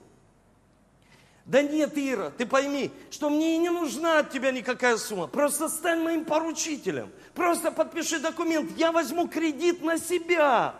Да 1.45 1.61
нет, 1.61 1.97
Ира, 1.97 2.31
ты 2.31 2.45
пойми, 2.45 2.91
что 3.09 3.29
мне 3.29 3.55
и 3.55 3.59
не 3.59 3.69
нужна 3.69 4.19
от 4.19 4.31
тебя 4.31 4.51
никакая 4.51 4.97
сумма. 4.97 5.27
Просто 5.27 5.69
стань 5.69 6.01
моим 6.01 6.25
поручителем. 6.25 7.09
Просто 7.33 7.71
подпиши 7.71 8.19
документ, 8.19 8.71
я 8.77 8.91
возьму 8.91 9.27
кредит 9.27 9.81
на 9.81 9.97
себя. 9.97 10.75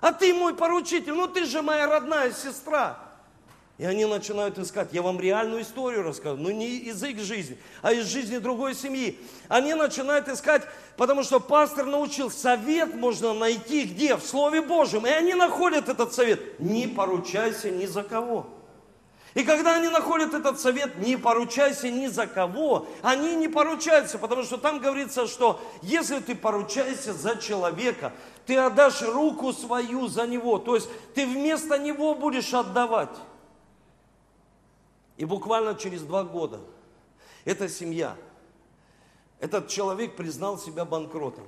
А 0.00 0.12
ты 0.12 0.34
мой 0.34 0.54
поручитель, 0.54 1.14
ну 1.14 1.26
ты 1.26 1.46
же 1.46 1.62
моя 1.62 1.86
родная 1.86 2.32
сестра. 2.32 3.03
И 3.76 3.84
они 3.84 4.04
начинают 4.04 4.56
искать. 4.58 4.90
Я 4.92 5.02
вам 5.02 5.18
реальную 5.18 5.62
историю 5.62 6.04
рассказываю, 6.04 6.44
но 6.44 6.50
не 6.52 6.76
из 6.76 7.02
их 7.02 7.18
жизни, 7.18 7.58
а 7.82 7.92
из 7.92 8.06
жизни 8.06 8.38
другой 8.38 8.74
семьи. 8.74 9.18
Они 9.48 9.74
начинают 9.74 10.28
искать, 10.28 10.62
потому 10.96 11.24
что 11.24 11.40
пастор 11.40 11.86
научил, 11.86 12.30
совет 12.30 12.94
можно 12.94 13.34
найти 13.34 13.84
где? 13.84 14.16
В 14.16 14.24
Слове 14.24 14.62
Божьем. 14.62 15.06
И 15.06 15.10
они 15.10 15.34
находят 15.34 15.88
этот 15.88 16.14
совет. 16.14 16.60
Не 16.60 16.86
поручайся 16.86 17.70
ни 17.70 17.86
за 17.86 18.04
кого. 18.04 18.46
И 19.34 19.42
когда 19.42 19.74
они 19.74 19.88
находят 19.88 20.32
этот 20.32 20.60
совет, 20.60 20.98
не 20.98 21.16
поручайся 21.16 21.90
ни 21.90 22.06
за 22.06 22.28
кого, 22.28 22.86
они 23.02 23.34
не 23.34 23.48
поручаются, 23.48 24.16
потому 24.16 24.44
что 24.44 24.56
там 24.56 24.78
говорится, 24.78 25.26
что 25.26 25.60
если 25.82 26.20
ты 26.20 26.36
поручаешься 26.36 27.12
за 27.12 27.34
человека, 27.34 28.12
ты 28.46 28.56
отдашь 28.56 29.02
руку 29.02 29.52
свою 29.52 30.06
за 30.06 30.28
него, 30.28 30.58
то 30.58 30.76
есть 30.76 30.88
ты 31.16 31.26
вместо 31.26 31.76
него 31.78 32.14
будешь 32.14 32.54
отдавать. 32.54 33.10
И 35.16 35.24
буквально 35.24 35.74
через 35.74 36.02
два 36.02 36.24
года 36.24 36.60
эта 37.44 37.68
семья, 37.68 38.16
этот 39.40 39.68
человек 39.68 40.16
признал 40.16 40.58
себя 40.58 40.84
банкротом. 40.84 41.46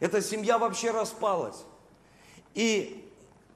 Эта 0.00 0.20
семья 0.20 0.58
вообще 0.58 0.90
распалась. 0.90 1.64
И 2.54 3.04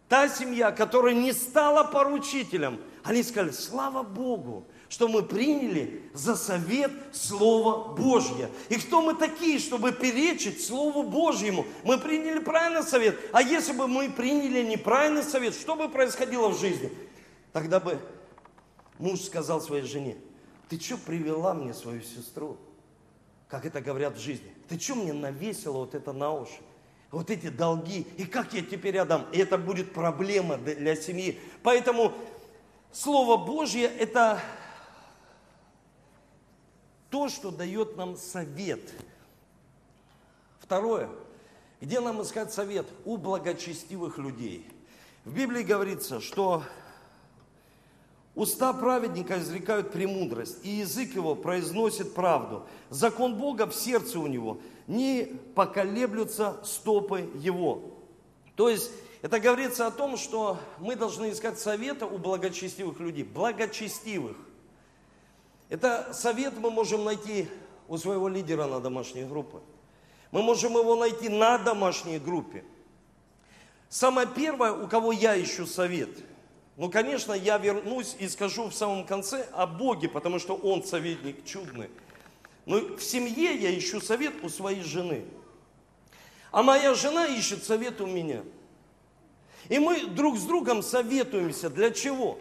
та 0.09 0.29
семья, 0.29 0.73
которая 0.73 1.15
не 1.15 1.33
стала 1.33 1.85
поручителем, 1.85 2.81
они 3.03 3.23
сказали, 3.23 3.53
слава 3.53 4.03
Богу, 4.03 4.67
что 4.89 5.09
мы 5.09 5.23
приняли 5.23 6.03
за 6.13 6.37
совет 6.37 6.91
Слово 7.13 7.95
Божье. 7.95 8.51
И 8.69 8.77
кто 8.77 9.01
мы 9.01 9.15
такие, 9.15 9.59
чтобы 9.59 9.93
перечить 9.93 10.65
Слову 10.65 11.05
Божьему? 11.05 11.65
Мы 11.85 11.97
приняли 11.97 12.41
правильный 12.41 12.83
совет. 12.83 13.17
А 13.33 13.41
если 13.41 13.73
бы 13.73 13.87
мы 13.87 14.11
приняли 14.11 14.63
неправильный 14.63 15.23
совет, 15.23 15.55
что 15.55 15.77
бы 15.77 15.89
происходило 15.89 16.49
в 16.49 16.59
жизни? 16.59 16.93
Тогда 17.53 17.79
бы 17.81 17.99
Муж 19.01 19.23
сказал 19.23 19.63
своей 19.63 19.85
жене, 19.85 20.19
ты 20.69 20.79
что 20.79 20.99
привела 20.99 21.55
мне 21.55 21.73
свою 21.73 22.03
сестру? 22.03 22.59
Как 23.49 23.65
это 23.65 23.81
говорят 23.81 24.17
в 24.17 24.21
жизни. 24.21 24.55
Ты 24.69 24.79
что 24.79 24.95
мне 24.95 25.15
навесила 25.15 25.79
вот 25.79 25.95
это 25.95 26.13
на 26.13 26.31
уши? 26.33 26.61
Вот 27.11 27.31
эти 27.31 27.49
долги. 27.49 28.07
И 28.19 28.27
как 28.27 28.53
я 28.53 28.61
теперь 28.61 28.99
отдам? 28.99 29.27
И 29.33 29.39
это 29.39 29.57
будет 29.57 29.95
проблема 29.95 30.59
для 30.59 30.95
семьи. 30.95 31.41
Поэтому 31.63 32.13
Слово 32.93 33.39
Божье– 33.39 33.85
это 33.99 34.39
то, 37.09 37.31
что 37.31 37.51
дает 37.51 37.97
нам 37.97 38.17
совет. 38.17 38.83
Второе. 40.61 41.09
Где 41.81 42.01
нам 42.01 42.21
искать 42.21 42.53
совет? 42.53 42.87
У 43.07 43.17
благочестивых 43.17 44.19
людей. 44.19 44.69
В 45.25 45.35
Библии 45.35 45.63
говорится, 45.63 46.21
что 46.21 46.63
Уста 48.41 48.73
праведника 48.73 49.39
изрекают 49.39 49.93
премудрость, 49.93 50.65
и 50.65 50.71
язык 50.71 51.15
его 51.15 51.35
произносит 51.35 52.15
правду. 52.15 52.67
Закон 52.89 53.35
Бога 53.35 53.67
в 53.67 53.75
сердце 53.75 54.19
у 54.19 54.27
него, 54.27 54.61
не 54.87 55.27
поколеблются 55.55 56.59
стопы 56.65 57.29
его. 57.35 57.83
То 58.57 58.71
есть, 58.71 58.93
это 59.21 59.41
говорится 59.41 59.87
о 59.87 59.91
том, 59.91 60.17
что 60.17 60.57
мы 60.79 60.97
должны 60.97 61.33
искать 61.33 61.59
совета 61.59 62.07
у 62.07 62.17
благочестивых 62.17 62.99
людей. 62.99 63.25
Благочестивых. 63.25 64.39
Это 65.69 66.11
совет 66.15 66.55
мы 66.59 66.71
можем 66.71 67.05
найти 67.05 67.47
у 67.89 67.99
своего 67.99 68.27
лидера 68.27 68.65
на 68.65 68.81
домашней 68.81 69.25
группе. 69.25 69.59
Мы 70.33 70.43
можем 70.43 70.79
его 70.79 70.97
найти 70.97 71.29
на 71.29 71.59
домашней 71.59 72.19
группе. 72.19 72.65
Самое 73.91 74.27
первое, 74.27 74.73
у 74.73 74.89
кого 74.89 75.13
я 75.13 75.39
ищу 75.39 75.67
совет– 75.67 76.09
ну, 76.81 76.91
конечно, 76.91 77.35
я 77.35 77.59
вернусь 77.59 78.17
и 78.19 78.27
скажу 78.27 78.71
в 78.71 78.75
самом 78.75 79.05
конце 79.05 79.47
о 79.53 79.67
Боге, 79.67 80.09
потому 80.09 80.39
что 80.39 80.55
Он 80.57 80.83
советник 80.83 81.45
чудный. 81.45 81.91
Но 82.65 82.79
в 82.97 83.03
семье 83.03 83.55
я 83.55 83.79
ищу 83.79 84.01
совет 84.01 84.43
у 84.43 84.49
своей 84.49 84.83
жены. 84.83 85.27
А 86.51 86.63
моя 86.63 86.95
жена 86.95 87.27
ищет 87.27 87.65
совет 87.65 88.01
у 88.01 88.07
меня. 88.07 88.45
И 89.69 89.79
мы 89.79 90.07
друг 90.07 90.39
с 90.39 90.45
другом 90.45 90.83
советуемся. 90.83 91.69
Для 91.69 91.91
чего? 91.91 92.39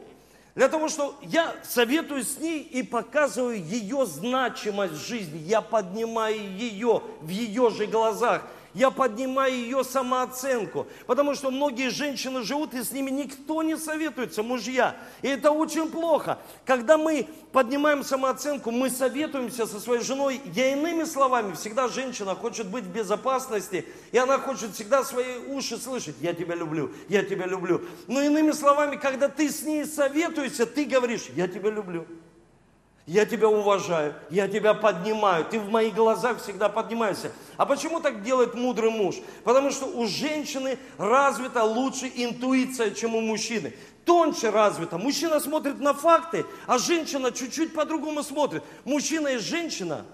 Для 0.56 0.70
того, 0.70 0.88
что 0.88 1.20
я 1.22 1.54
советую 1.64 2.24
с 2.24 2.38
ней 2.38 2.62
и 2.62 2.82
показываю 2.82 3.62
ее 3.62 4.06
значимость 4.06 4.94
в 4.94 5.06
жизни. 5.06 5.40
Я 5.40 5.60
поднимаю 5.60 6.40
ее 6.40 7.04
в 7.20 7.28
ее 7.28 7.72
же 7.72 7.88
глазах 7.88 8.48
я 8.74 8.92
поднимаю 8.92 9.54
ее 9.54 9.84
самооценку. 9.84 10.88
Потому 11.08 11.36
что 11.36 11.52
многие 11.52 11.90
женщины 11.90 12.44
живут, 12.44 12.74
и 12.74 12.84
с 12.84 12.92
ними 12.92 13.10
никто 13.10 13.64
не 13.64 13.78
советуется, 13.78 14.44
мужья. 14.44 14.96
И 15.22 15.28
это 15.28 15.52
очень 15.52 15.90
плохо. 15.90 16.40
Когда 16.66 16.98
мы 16.98 17.28
поднимаем 17.52 18.04
самооценку, 18.04 18.72
мы 18.72 18.90
советуемся 18.90 19.66
со 19.66 19.80
своей 19.80 20.02
женой. 20.02 20.42
Я 20.54 20.74
иными 20.74 21.04
словами, 21.04 21.54
всегда 21.54 21.88
женщина 21.88 22.36
хочет 22.36 22.68
быть 22.68 22.84
в 22.84 22.92
безопасности, 22.92 23.86
и 24.12 24.18
она 24.18 24.38
хочет 24.40 24.74
всегда 24.74 25.04
свои 25.04 25.38
уши 25.48 25.78
слышать. 25.78 26.16
Я 26.22 26.34
тебя 26.34 26.56
люблю, 26.56 26.92
я 27.08 27.24
тебя 27.24 27.46
люблю. 27.46 27.82
Но 28.08 28.22
иными 28.22 28.52
словами, 28.52 28.96
когда 28.96 29.30
ты 29.30 29.50
с 29.50 29.64
ней 29.64 29.86
советуешься, 29.86 30.66
ты 30.66 30.86
говоришь, 30.86 31.28
я 31.36 31.48
тебя 31.48 31.70
люблю 31.70 32.06
я 33.10 33.26
тебя 33.26 33.50
уважаю, 33.50 34.14
я 34.30 34.48
тебя 34.48 34.76
поднимаю, 34.76 35.44
ты 35.44 35.60
в 35.60 35.68
моих 35.68 35.96
глазах 35.96 36.40
всегда 36.40 36.70
поднимаешься. 36.70 37.32
А 37.58 37.66
почему 37.66 38.02
так 38.02 38.22
делает 38.22 38.54
мудрый 38.54 38.92
муж? 38.92 39.16
Потому 39.44 39.72
что 39.72 39.88
у 39.88 40.06
женщины 40.06 40.78
развита 41.00 41.64
лучше 41.64 42.12
интуиция, 42.14 42.92
чем 42.92 43.16
у 43.16 43.22
мужчины. 43.22 43.74
Тоньше 44.06 44.52
развита. 44.52 45.00
Мужчина 45.00 45.40
смотрит 45.40 45.80
на 45.80 45.96
факты, 45.96 46.46
а 46.68 46.78
женщина 46.78 47.32
чуть-чуть 47.32 47.74
по-другому 47.74 48.22
смотрит. 48.22 48.64
Мужчина 48.86 49.30
и 49.30 49.38
женщина 49.38 50.06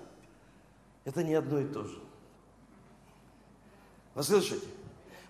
–это 1.03 1.21
не 1.21 1.33
одно 1.33 1.59
и 1.59 1.65
то 1.65 1.83
же. 1.83 1.99
Вы 4.13 4.23
слышите? 4.23 4.65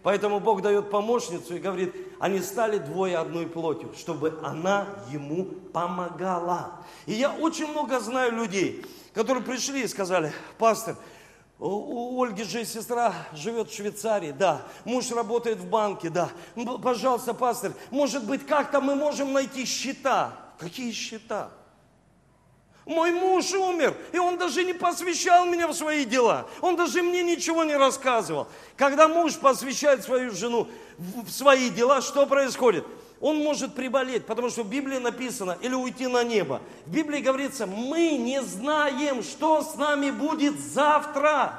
Поэтому 0.06 0.40
Бог 0.40 0.62
дает 0.62 0.92
помощницу 0.92 1.56
и 1.56 1.60
говорит, 1.60 1.96
они 2.20 2.40
стали 2.40 2.78
двое 2.78 3.18
одной 3.18 3.48
плотью, 3.48 3.92
чтобы 3.98 4.38
она 4.44 4.86
ему 5.10 5.46
помогала. 5.74 6.74
И 7.08 7.14
я 7.14 7.32
очень 7.32 7.66
много 7.66 8.00
знаю 8.00 8.34
людей, 8.34 8.86
которые 9.16 9.44
пришли 9.44 9.82
и 9.82 9.88
сказали, 9.88 10.32
пастор, 10.60 10.96
у 11.58 12.24
Ольги 12.24 12.44
же 12.44 12.66
сестра 12.66 13.16
живет 13.34 13.72
в 13.72 13.76
Швейцарии, 13.76 14.30
да. 14.30 14.62
Муж 14.84 15.10
работает 15.10 15.58
в 15.58 15.68
банке, 15.68 16.12
да. 16.12 16.30
Пожалуйста, 16.84 17.34
пастор, 17.34 17.72
может 17.90 18.28
быть, 18.28 18.46
как-то 18.46 18.82
мы 18.82 18.94
можем 18.94 19.34
найти 19.34 19.66
счета. 19.66 20.34
Какие 20.60 20.92
счета? 20.92 21.50
Мой 22.86 23.12
муж 23.12 23.52
умер, 23.54 23.98
и 24.12 24.20
он 24.20 24.38
даже 24.38 24.64
не 24.64 24.74
посвящал 24.74 25.46
меня 25.46 25.68
в 25.68 25.74
свои 25.74 26.06
дела. 26.06 26.48
Он 26.62 26.76
даже 26.76 27.02
мне 27.02 27.24
ничего 27.24 27.64
не 27.64 27.76
рассказывал. 27.76 28.48
Когда 28.78 29.08
муж 29.08 29.38
посвящает 29.38 30.04
свою 30.04 30.30
жену 30.32 30.68
в 30.98 31.32
свои 31.32 31.72
дела, 31.72 32.02
что 32.02 32.28
происходит? 32.28 32.86
Он 33.20 33.38
может 33.38 33.74
приболеть, 33.74 34.28
потому 34.28 34.52
что 34.52 34.64
в 34.64 34.70
Библии 34.70 35.00
написано, 35.00 35.58
или 35.62 35.74
уйти 35.74 36.06
на 36.06 36.24
небо. 36.24 36.62
В 36.86 36.92
Библии 36.92 37.22
говорится, 37.22 37.66
мы 37.66 38.18
не 38.18 38.44
знаем, 38.44 39.24
что 39.24 39.64
с 39.64 39.76
нами 39.76 40.12
будет 40.12 40.60
завтра. 40.60 41.54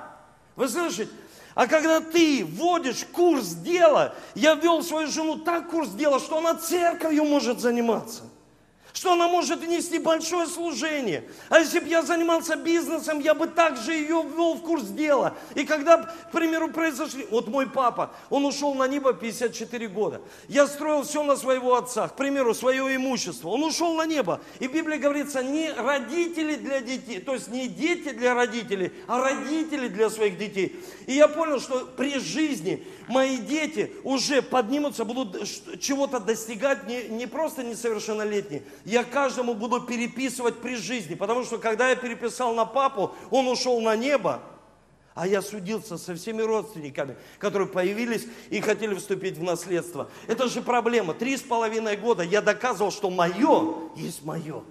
Вы 0.54 0.68
слышите? 0.68 1.10
А 1.56 1.66
когда 1.66 2.00
ты 2.00 2.44
вводишь 2.44 3.04
курс 3.10 3.48
дела, 3.48 4.14
я 4.36 4.54
ввел 4.54 4.80
свою 4.84 5.08
жену 5.08 5.38
так 5.38 5.70
курс 5.70 5.88
дела, 5.88 6.20
что 6.20 6.38
она 6.38 6.54
церковью 6.54 7.24
может 7.24 7.58
заниматься 7.58 8.22
что 8.96 9.12
она 9.12 9.28
может 9.28 9.68
нести 9.68 9.98
большое 9.98 10.46
служение. 10.46 11.24
А 11.50 11.60
если 11.60 11.80
бы 11.80 11.86
я 11.86 12.00
занимался 12.00 12.56
бизнесом, 12.56 13.20
я 13.20 13.34
бы 13.34 13.46
также 13.46 13.92
ее 13.92 14.24
ввел 14.24 14.54
в 14.54 14.62
курс 14.62 14.84
дела. 14.84 15.34
И 15.54 15.64
когда, 15.66 15.98
к 15.98 16.32
примеру, 16.32 16.70
произошли... 16.70 17.26
Вот 17.30 17.46
мой 17.46 17.68
папа, 17.68 18.14
он 18.30 18.46
ушел 18.46 18.74
на 18.74 18.88
небо 18.88 19.12
54 19.12 19.88
года. 19.88 20.22
Я 20.48 20.66
строил 20.66 21.02
все 21.02 21.22
на 21.22 21.36
своего 21.36 21.76
отца, 21.76 22.08
к 22.08 22.16
примеру, 22.16 22.54
свое 22.54 22.96
имущество. 22.96 23.50
Он 23.50 23.64
ушел 23.64 23.94
на 23.96 24.06
небо. 24.06 24.40
И 24.60 24.66
в 24.66 24.72
Библии 24.72 24.96
говорится, 24.96 25.42
не 25.42 25.70
родители 25.72 26.54
для 26.54 26.80
детей, 26.80 27.20
то 27.20 27.34
есть 27.34 27.48
не 27.48 27.68
дети 27.68 28.12
для 28.12 28.34
родителей, 28.34 28.92
а 29.06 29.20
родители 29.20 29.88
для 29.88 30.08
своих 30.08 30.38
детей. 30.38 30.74
И 31.06 31.12
я 31.12 31.28
понял, 31.28 31.60
что 31.60 31.80
при 31.80 32.18
жизни 32.18 32.82
мои 33.08 33.36
дети 33.36 33.92
уже 34.04 34.40
поднимутся, 34.40 35.04
будут 35.04 35.46
чего-то 35.80 36.18
достигать, 36.18 36.88
не, 36.88 37.08
не 37.08 37.26
просто 37.26 37.62
несовершеннолетние. 37.62 38.62
Я 38.86 39.02
каждому 39.02 39.54
буду 39.54 39.80
переписывать 39.80 40.60
при 40.60 40.76
жизни. 40.76 41.16
Потому 41.16 41.44
что 41.44 41.58
когда 41.58 41.90
я 41.90 41.96
переписал 41.96 42.54
на 42.54 42.64
папу, 42.64 43.14
он 43.30 43.48
ушел 43.48 43.80
на 43.80 43.96
небо, 43.96 44.40
а 45.14 45.26
я 45.26 45.42
судился 45.42 45.98
со 45.98 46.14
всеми 46.14 46.40
родственниками, 46.42 47.16
которые 47.38 47.68
появились 47.68 48.26
и 48.48 48.60
хотели 48.60 48.94
вступить 48.94 49.36
в 49.36 49.42
наследство. 49.42 50.08
Это 50.28 50.46
же 50.46 50.62
проблема. 50.62 51.14
Три 51.14 51.36
с 51.36 51.42
половиной 51.42 51.96
года 51.96 52.22
я 52.22 52.40
доказывал, 52.40 52.92
что 52.92 53.10
мое 53.10 53.90
есть 53.96 54.24
мое. 54.24 54.62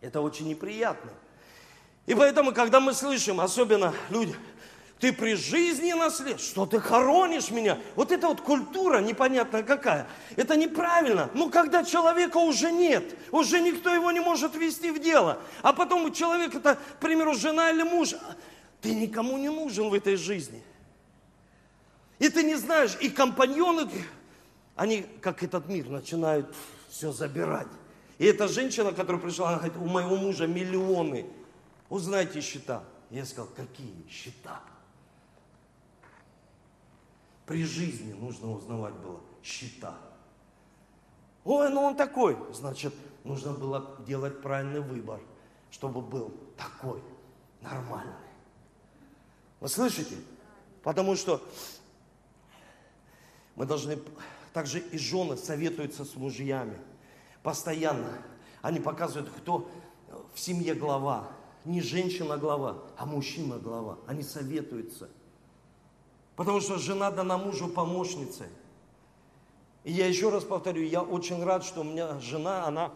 Это 0.00 0.20
очень 0.20 0.48
неприятно. 0.48 1.12
И 2.06 2.14
поэтому, 2.14 2.52
когда 2.52 2.80
мы 2.80 2.94
слышим, 2.94 3.40
особенно 3.40 3.94
люди, 4.08 4.34
ты 5.00 5.14
при 5.14 5.34
жизни 5.34 5.92
наслед, 5.94 6.40
что 6.40 6.66
ты 6.66 6.78
хоронишь 6.78 7.50
меня. 7.50 7.78
Вот 7.96 8.12
это 8.12 8.28
вот 8.28 8.42
культура 8.42 8.98
непонятная 8.98 9.62
какая. 9.62 10.06
Это 10.36 10.56
неправильно. 10.56 11.30
Ну, 11.32 11.50
когда 11.50 11.82
человека 11.82 12.36
уже 12.36 12.70
нет, 12.70 13.16
уже 13.32 13.60
никто 13.60 13.92
его 13.92 14.12
не 14.12 14.20
может 14.20 14.54
вести 14.54 14.90
в 14.90 15.00
дело. 15.00 15.40
А 15.62 15.72
потом 15.72 16.04
у 16.04 16.10
человека, 16.10 16.58
это, 16.58 16.74
к 16.74 17.00
примеру, 17.00 17.34
жена 17.34 17.70
или 17.70 17.82
муж, 17.82 18.14
ты 18.82 18.94
никому 18.94 19.38
не 19.38 19.48
нужен 19.48 19.88
в 19.88 19.94
этой 19.94 20.16
жизни. 20.16 20.62
И 22.18 22.28
ты 22.28 22.42
не 22.42 22.56
знаешь, 22.56 22.98
и 23.00 23.08
компаньоны, 23.08 23.88
они, 24.76 25.06
как 25.22 25.42
этот 25.42 25.66
мир, 25.66 25.88
начинают 25.88 26.54
все 26.90 27.10
забирать. 27.10 27.68
И 28.18 28.26
эта 28.26 28.48
женщина, 28.48 28.92
которая 28.92 29.22
пришла, 29.22 29.48
она 29.48 29.58
говорит, 29.60 29.78
у 29.78 29.86
моего 29.86 30.16
мужа 30.16 30.46
миллионы. 30.46 31.24
Узнайте 31.88 32.42
счета. 32.42 32.84
Я 33.08 33.24
сказал, 33.24 33.48
какие 33.56 34.06
счета? 34.10 34.60
При 37.50 37.64
жизни 37.64 38.12
нужно 38.12 38.52
узнавать 38.52 38.94
было 38.94 39.18
счета. 39.42 39.98
Ой, 41.42 41.68
ну 41.68 41.80
он 41.82 41.96
такой. 41.96 42.36
Значит, 42.52 42.94
нужно 43.24 43.50
было 43.50 43.96
делать 44.06 44.40
правильный 44.40 44.78
выбор, 44.78 45.20
чтобы 45.72 46.00
был 46.00 46.32
такой, 46.56 47.02
нормальный. 47.60 48.14
Вы 49.58 49.66
слышите? 49.66 50.14
Потому 50.84 51.16
что 51.16 51.42
мы 53.56 53.66
должны, 53.66 53.98
также 54.52 54.78
и 54.78 54.96
жены 54.96 55.36
советуются 55.36 56.04
с 56.04 56.14
мужьями. 56.14 56.78
Постоянно. 57.42 58.22
Они 58.62 58.78
показывают, 58.78 59.28
кто 59.28 59.68
в 60.32 60.38
семье 60.38 60.74
глава. 60.74 61.28
Не 61.64 61.80
женщина 61.80 62.38
глава, 62.38 62.84
а 62.96 63.06
мужчина 63.06 63.58
глава. 63.58 63.98
Они 64.06 64.22
советуются. 64.22 65.08
Потому 66.40 66.62
что 66.62 66.78
жена 66.78 67.10
дана 67.10 67.36
мужу 67.36 67.68
помощницей. 67.68 68.46
И 69.84 69.92
я 69.92 70.06
еще 70.06 70.30
раз 70.30 70.42
повторю, 70.42 70.82
я 70.82 71.02
очень 71.02 71.44
рад, 71.44 71.62
что 71.62 71.82
у 71.82 71.84
меня 71.84 72.18
жена, 72.18 72.64
она 72.64 72.92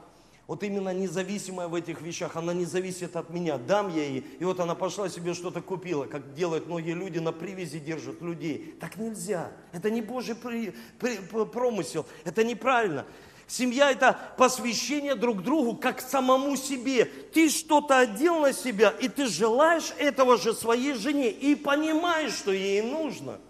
вот 0.46 0.62
именно 0.62 0.94
независимая 0.94 1.68
в 1.68 1.74
этих 1.74 2.00
вещах, 2.00 2.37
она 2.37 2.54
не 2.54 2.64
зависит 2.64 3.16
от 3.16 3.28
меня. 3.28 3.59
Дам 3.59 3.94
я 3.94 4.02
ей, 4.02 4.20
и 4.40 4.44
вот 4.46 4.61
она 4.61 4.74
пошла 4.74 5.11
себе 5.11 5.35
что-то 5.35 5.61
купила, 5.61 6.07
как 6.07 6.33
делают 6.33 6.68
многие 6.68 6.94
люди, 6.94 7.18
на 7.18 7.33
привязи 7.33 7.80
держат 7.80 8.22
людей. 8.22 8.78
Так 8.80 8.96
нельзя. 8.96 9.52
Это 9.72 9.90
не 9.90 10.00
Божий 10.00 10.37
при, 10.37 10.74
при, 10.98 11.18
промысел, 11.44 12.07
это 12.24 12.44
неправильно. 12.44 13.04
Семья– 13.46 13.90
это 13.92 14.18
посвящение 14.37 15.14
друг 15.14 15.42
другу, 15.42 15.76
как 15.76 16.00
самому 16.00 16.57
себе. 16.57 17.04
Ты 17.04 17.48
что-то 17.48 17.98
одел 17.98 18.40
на 18.40 18.52
себя, 18.52 18.90
и 18.90 19.09
ты 19.09 19.26
желаешь 19.26 19.92
этого 19.98 20.37
же 20.38 20.54
своей 20.54 20.94
жене, 20.94 21.30
и 21.30 21.54
понимаешь, 21.54 22.33
что 22.33 22.52
ей 22.52 22.83
нужно– 22.83 23.38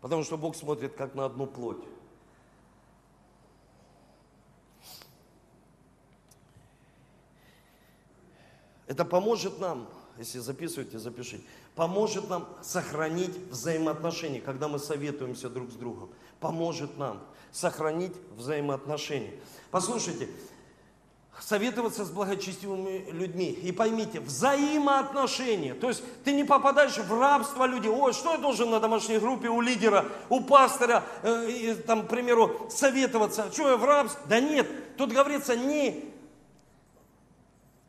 Потому 0.00 0.22
что 0.22 0.38
Бог 0.38 0.56
смотрит 0.56 0.94
как 0.94 1.14
на 1.14 1.24
одну 1.26 1.46
плоть. 1.46 1.84
Это 8.86 9.04
поможет 9.04 9.58
нам, 9.58 9.86
если 10.16 10.38
записываете, 10.38 10.98
запишите, 10.98 11.44
поможет 11.78 12.28
нам 12.28 12.44
сохранить 12.60 13.36
взаимоотношения, 13.50 14.40
когда 14.40 14.66
мы 14.66 14.80
советуемся 14.80 15.48
друг 15.48 15.70
с 15.70 15.74
другом. 15.74 16.10
Поможет 16.40 16.98
нам 16.98 17.20
сохранить 17.52 18.14
взаимоотношения. 18.36 19.30
Послушайте, 19.70 20.28
советоваться 21.40 22.04
с 22.04 22.10
благочестивыми 22.10 23.08
людьми. 23.12 23.52
И 23.52 23.70
поймите, 23.70 24.18
взаимоотношения. 24.18 25.74
То 25.74 25.86
есть 25.90 26.02
ты 26.24 26.32
не 26.32 26.42
попадаешь 26.42 26.98
в 26.98 27.16
рабство 27.16 27.64
людей. 27.64 27.92
Ой, 27.92 28.12
что 28.12 28.32
я 28.32 28.38
должен 28.38 28.70
на 28.70 28.80
домашней 28.80 29.18
группе 29.18 29.48
у 29.48 29.60
лидера, 29.60 30.04
у 30.30 30.40
пастора, 30.40 31.04
э, 31.22 31.76
там, 31.86 32.06
к 32.06 32.08
примеру, 32.08 32.66
советоваться? 32.70 33.52
Что 33.52 33.70
я 33.70 33.76
в 33.76 33.84
рабстве? 33.84 34.20
Да 34.28 34.40
нет, 34.40 34.96
тут 34.96 35.12
говорится 35.12 35.54
не 35.54 36.12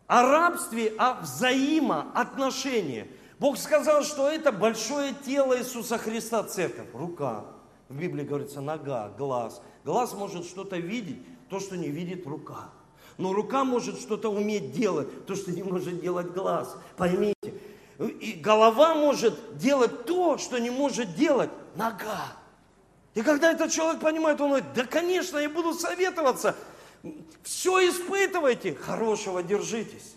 о 0.06 0.21
рабстве, 0.21 0.93
а 0.99 1.19
взаимоотношения. 1.21 3.08
Бог 3.39 3.58
сказал, 3.58 4.04
что 4.04 4.30
это 4.30 4.52
большое 4.52 5.13
тело 5.25 5.58
Иисуса 5.58 5.97
Христа, 5.97 6.43
церковь, 6.43 6.88
рука. 6.93 7.45
В 7.88 7.95
Библии 7.97 8.23
говорится 8.23 8.60
нога, 8.60 9.10
глаз. 9.17 9.62
Глаз 9.86 10.13
может 10.13 10.45
что-то 10.45 10.78
видеть, 10.78 11.17
то, 11.49 11.60
что 11.60 11.78
не 11.78 11.88
видит 11.88 12.28
рука. 12.28 12.69
Но 13.17 13.34
рука 13.34 13.63
может 13.63 13.99
что-то 13.99 14.30
уметь 14.30 14.73
делать, 14.73 15.25
то, 15.25 15.36
что 15.36 15.52
не 15.52 15.63
может 15.63 16.02
делать 16.02 16.28
глаз. 16.28 16.75
Поймите. 16.97 17.54
И 17.97 18.39
голова 18.41 18.93
может 18.93 19.58
делать 19.58 20.06
то, 20.06 20.38
что 20.38 20.58
не 20.60 20.69
может 20.69 21.15
делать 21.15 21.49
нога. 21.75 22.28
И 23.13 23.21
когда 23.21 23.52
этот 23.52 23.71
человек 23.71 24.02
понимает, 24.02 24.39
он 24.39 24.49
говорит, 24.49 24.73
да, 24.73 24.86
конечно, 24.86 25.38
я 25.38 25.49
буду 25.49 25.73
советоваться. 25.73 26.56
Все 27.43 27.89
испытывайте, 27.89 28.75
хорошего 28.75 29.41
держитесь. 29.43 30.15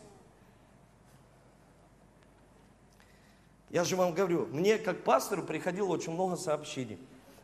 Я 3.72 3.85
же 3.85 3.96
вам 3.96 4.12
говорю, 4.14 4.46
мне 4.52 4.78
как 4.78 5.02
пастору 5.02 5.42
приходило 5.42 5.88
очень 5.88 6.12
много 6.12 6.37
сообщений. 6.37 6.98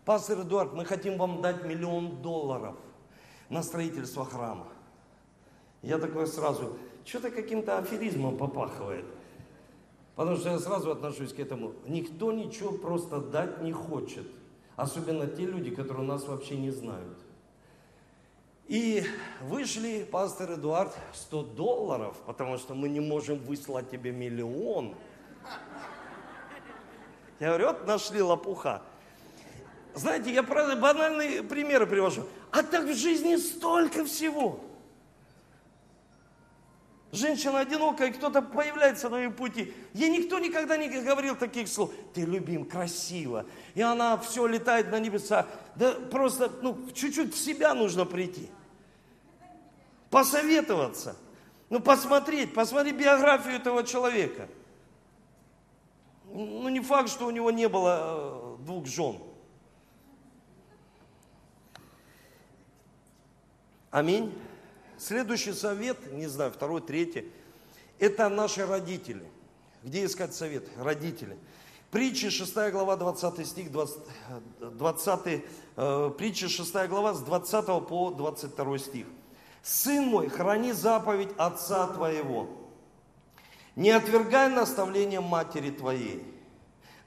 Пастор 0.04 0.42
Эдуард, 0.42 0.74
мы 0.74 0.84
хотим 0.84 1.16
вам 1.16 1.40
дать 1.40 1.64
миллион 1.64 2.22
долларов 2.22 2.76
на 3.48 3.62
строительство 3.62 4.26
храма. 4.26 4.68
Я 5.80 5.98
такой 5.98 6.26
сразу, 6.26 6.76
что-то 7.04 7.30
каким-то 7.30 7.78
аферизмом 7.78 8.36
попахивает. 8.36 9.06
Потому 10.16 10.36
что 10.36 10.50
я 10.50 10.58
сразу 10.58 10.90
отношусь 10.90 11.32
к 11.32 11.38
этому. 11.38 11.72
Никто 11.86 12.30
ничего 12.30 12.72
просто 12.72 13.20
дать 13.20 13.62
не 13.62 13.72
хочет. 13.72 14.26
Особенно 14.76 15.26
те 15.26 15.46
люди, 15.46 15.70
которые 15.70 16.06
нас 16.06 16.26
вообще 16.28 16.56
не 16.56 16.70
знают. 16.70 17.16
И 18.66 19.02
вышли, 19.40 20.06
пастор 20.10 20.52
Эдуард, 20.54 20.94
100 21.14 21.42
долларов, 21.42 22.16
потому 22.26 22.58
что 22.58 22.74
мы 22.74 22.90
не 22.90 23.00
можем 23.00 23.38
выслать 23.38 23.90
тебе 23.90 24.12
миллион. 24.12 24.94
Я 27.40 27.48
говорю, 27.48 27.66
вот 27.68 27.87
нашли 27.87 28.20
лопуха. 28.20 28.83
Знаете, 29.94 30.33
я 30.33 30.42
правда 30.42 30.77
банальные 30.77 31.42
примеры 31.42 31.87
привожу. 31.87 32.27
А 32.51 32.62
так 32.62 32.85
в 32.85 32.94
жизни 32.94 33.37
столько 33.37 34.05
всего. 34.05 34.61
Женщина 37.11 37.61
одинокая, 37.61 38.12
кто-то 38.12 38.42
появляется 38.42 39.09
на 39.09 39.16
ее 39.16 39.31
пути. 39.31 39.72
Ей 39.94 40.11
никто 40.11 40.38
никогда 40.38 40.77
не 40.77 40.88
говорил 40.88 41.37
таких 41.37 41.68
слов. 41.68 41.90
Ты 42.12 42.22
любим, 42.22 42.66
красиво. 42.66 43.46
И 43.74 43.81
она 43.81 44.18
все 44.18 44.46
летает 44.46 44.90
на 44.90 44.98
небеса. 44.98 45.46
Да 45.74 45.92
просто, 45.92 46.53
ну, 46.61 46.79
чуть-чуть 46.92 47.35
в 47.35 47.38
себя 47.38 47.72
нужно 47.74 48.05
прийти. 48.05 48.51
Посоветоваться. 50.11 51.16
Ну, 51.70 51.81
посмотреть, 51.81 52.53
посмотреть 52.53 52.96
биографию 52.96 53.57
этого 53.57 53.85
человека. 53.85 54.48
Ну, 56.32 56.68
не 56.68 56.80
факт, 56.80 57.08
что 57.08 57.26
у 57.26 57.30
него 57.30 57.50
не 57.50 57.68
было 57.68 58.56
э, 58.58 58.64
двух 58.64 58.86
жен. 58.86 59.18
Аминь. 63.90 64.32
Следующий 64.98 65.52
совет, 65.52 66.12
не 66.12 66.26
знаю, 66.26 66.50
второй, 66.50 66.80
третий, 66.80 67.30
это 67.98 68.28
наши 68.28 68.66
родители. 68.66 69.24
Где 69.82 70.04
искать 70.04 70.34
совет? 70.34 70.68
Родители. 70.76 71.38
Притча 71.90 72.30
6 72.30 72.54
глава 72.70 72.96
20 72.96 73.46
стих, 73.46 73.72
20, 73.72 73.96
20 74.60 75.44
э, 75.76 76.10
притча 76.18 76.48
6 76.48 76.74
глава 76.88 77.14
с 77.14 77.20
20 77.20 77.66
по 77.88 78.10
22 78.10 78.78
стих. 78.78 79.06
«Сын 79.62 80.04
мой, 80.04 80.28
храни 80.28 80.72
заповедь 80.72 81.30
отца 81.38 81.86
твоего, 81.86 82.48
не 83.78 83.90
отвергай 83.90 84.50
наставления 84.50 85.20
матери 85.20 85.70
твоей, 85.70 86.22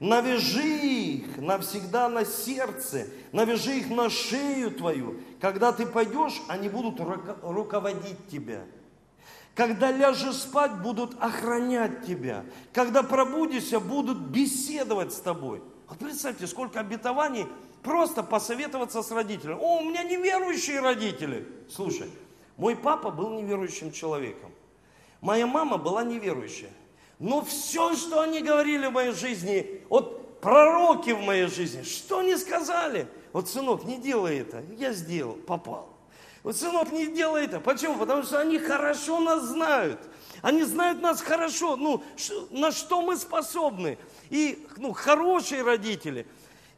Навяжи 0.00 0.66
их 0.66 1.36
навсегда 1.36 2.08
на 2.08 2.24
сердце, 2.24 3.06
навяжи 3.30 3.78
их 3.78 3.88
на 3.88 4.10
шею 4.10 4.72
твою. 4.72 5.20
Когда 5.40 5.70
ты 5.70 5.86
пойдешь, 5.86 6.42
они 6.48 6.68
будут 6.68 6.98
руководить 6.98 8.26
тебя. 8.28 8.64
Когда 9.54 9.92
ляжешь 9.92 10.38
спать, 10.38 10.82
будут 10.82 11.14
охранять 11.20 12.04
тебя. 12.04 12.44
Когда 12.72 13.04
пробудишься, 13.04 13.78
будут 13.78 14.18
беседовать 14.18 15.12
с 15.12 15.20
тобой. 15.20 15.62
Вот 15.88 16.00
представьте, 16.00 16.48
сколько 16.48 16.80
обетований 16.80 17.46
Просто 17.82 18.22
посоветоваться 18.22 19.02
с 19.02 19.10
родителями. 19.10 19.58
О, 19.60 19.80
у 19.80 19.84
меня 19.84 20.04
неверующие 20.04 20.80
родители. 20.80 21.46
Слушай, 21.68 22.08
мой 22.56 22.76
папа 22.76 23.10
был 23.10 23.30
неверующим 23.30 23.90
человеком. 23.90 24.51
Моя 25.22 25.46
мама 25.46 25.78
была 25.78 26.02
неверующая. 26.04 26.72
Но 27.20 27.42
все, 27.42 27.94
что 27.94 28.20
они 28.20 28.40
говорили 28.40 28.88
в 28.88 28.92
моей 28.92 29.12
жизни, 29.12 29.80
вот 29.88 30.40
пророки 30.40 31.10
в 31.10 31.20
моей 31.20 31.46
жизни, 31.46 31.82
что 31.84 32.18
они 32.18 32.36
сказали? 32.36 33.06
Вот, 33.32 33.48
сынок, 33.48 33.84
не 33.84 33.98
делай 33.98 34.40
это. 34.40 34.64
Я 34.76 34.92
сделал, 34.92 35.34
попал. 35.34 35.88
Вот, 36.42 36.56
сынок, 36.56 36.90
не 36.90 37.06
делай 37.06 37.44
это. 37.44 37.60
Почему? 37.60 37.96
Потому 37.96 38.24
что 38.24 38.40
они 38.40 38.58
хорошо 38.58 39.20
нас 39.20 39.44
знают. 39.44 40.00
Они 40.42 40.64
знают 40.64 41.00
нас 41.00 41.20
хорошо, 41.20 41.76
ну, 41.76 42.02
на 42.50 42.72
что 42.72 43.00
мы 43.00 43.16
способны. 43.16 43.98
И, 44.28 44.66
ну, 44.76 44.92
хорошие 44.92 45.62
родители. 45.62 46.26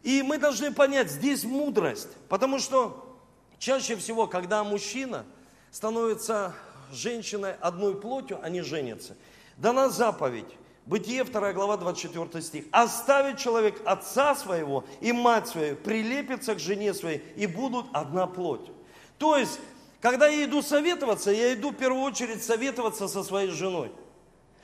И 0.03 0.23
мы 0.23 0.37
должны 0.37 0.71
понять, 0.71 1.11
здесь 1.11 1.45
мудрость. 1.45 2.11
Потому 2.29 2.59
что 2.59 3.17
чаще 3.59 3.97
всего, 3.97 4.27
когда 4.27 4.63
мужчина 4.63 5.25
становится 5.71 6.55
женщиной 6.95 7.55
одной 7.61 7.95
плотью, 8.01 8.39
они 8.43 8.61
женятся. 8.61 9.17
Дана 9.57 9.89
заповедь. 9.89 10.57
Бытие 10.87 11.25
2 11.25 11.53
глава 11.55 11.77
24 11.79 12.43
стих. 12.43 12.65
«Оставит 12.71 13.39
человек 13.39 13.81
отца 13.87 14.35
своего 14.35 14.85
и 15.01 15.13
мать 15.13 15.49
свою, 15.49 15.77
прилепится 15.77 16.55
к 16.55 16.59
жене 16.59 16.93
своей, 16.93 17.23
и 17.37 17.47
будут 17.47 17.87
одна 17.93 18.27
плоть». 18.27 18.71
То 19.19 19.37
есть, 19.37 19.61
когда 20.01 20.29
я 20.29 20.45
иду 20.45 20.61
советоваться, 20.61 21.31
я 21.31 21.55
иду 21.55 21.71
в 21.71 21.77
первую 21.77 22.03
очередь 22.03 22.43
советоваться 22.43 23.09
со 23.09 23.23
своей 23.23 23.49
женой. 23.49 23.91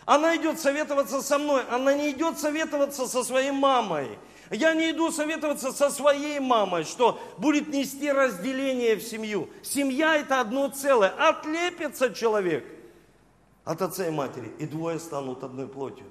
Она 0.04 0.36
идет 0.36 0.60
советоваться 0.60 1.22
со 1.22 1.38
мной, 1.38 1.62
она 1.70 1.94
не 1.94 2.10
идет 2.10 2.38
советоваться 2.38 3.06
со 3.06 3.22
своей 3.22 3.52
мамой. 3.52 4.18
Я 4.50 4.74
не 4.74 4.90
иду 4.90 5.12
советоваться 5.12 5.70
со 5.70 5.90
своей 5.90 6.40
мамой, 6.40 6.82
что 6.82 7.20
будет 7.38 7.68
нести 7.68 8.10
разделение 8.10 8.96
в 8.96 9.02
семью. 9.02 9.48
Семья 9.62 10.16
это 10.16 10.40
одно 10.40 10.68
целое. 10.68 11.10
Отлепится 11.10 12.12
человек 12.12 12.66
от 13.64 13.80
отца 13.80 14.08
и 14.08 14.10
матери, 14.10 14.52
и 14.58 14.66
двое 14.66 14.98
станут 14.98 15.44
одной 15.44 15.68
плотью. 15.68 16.04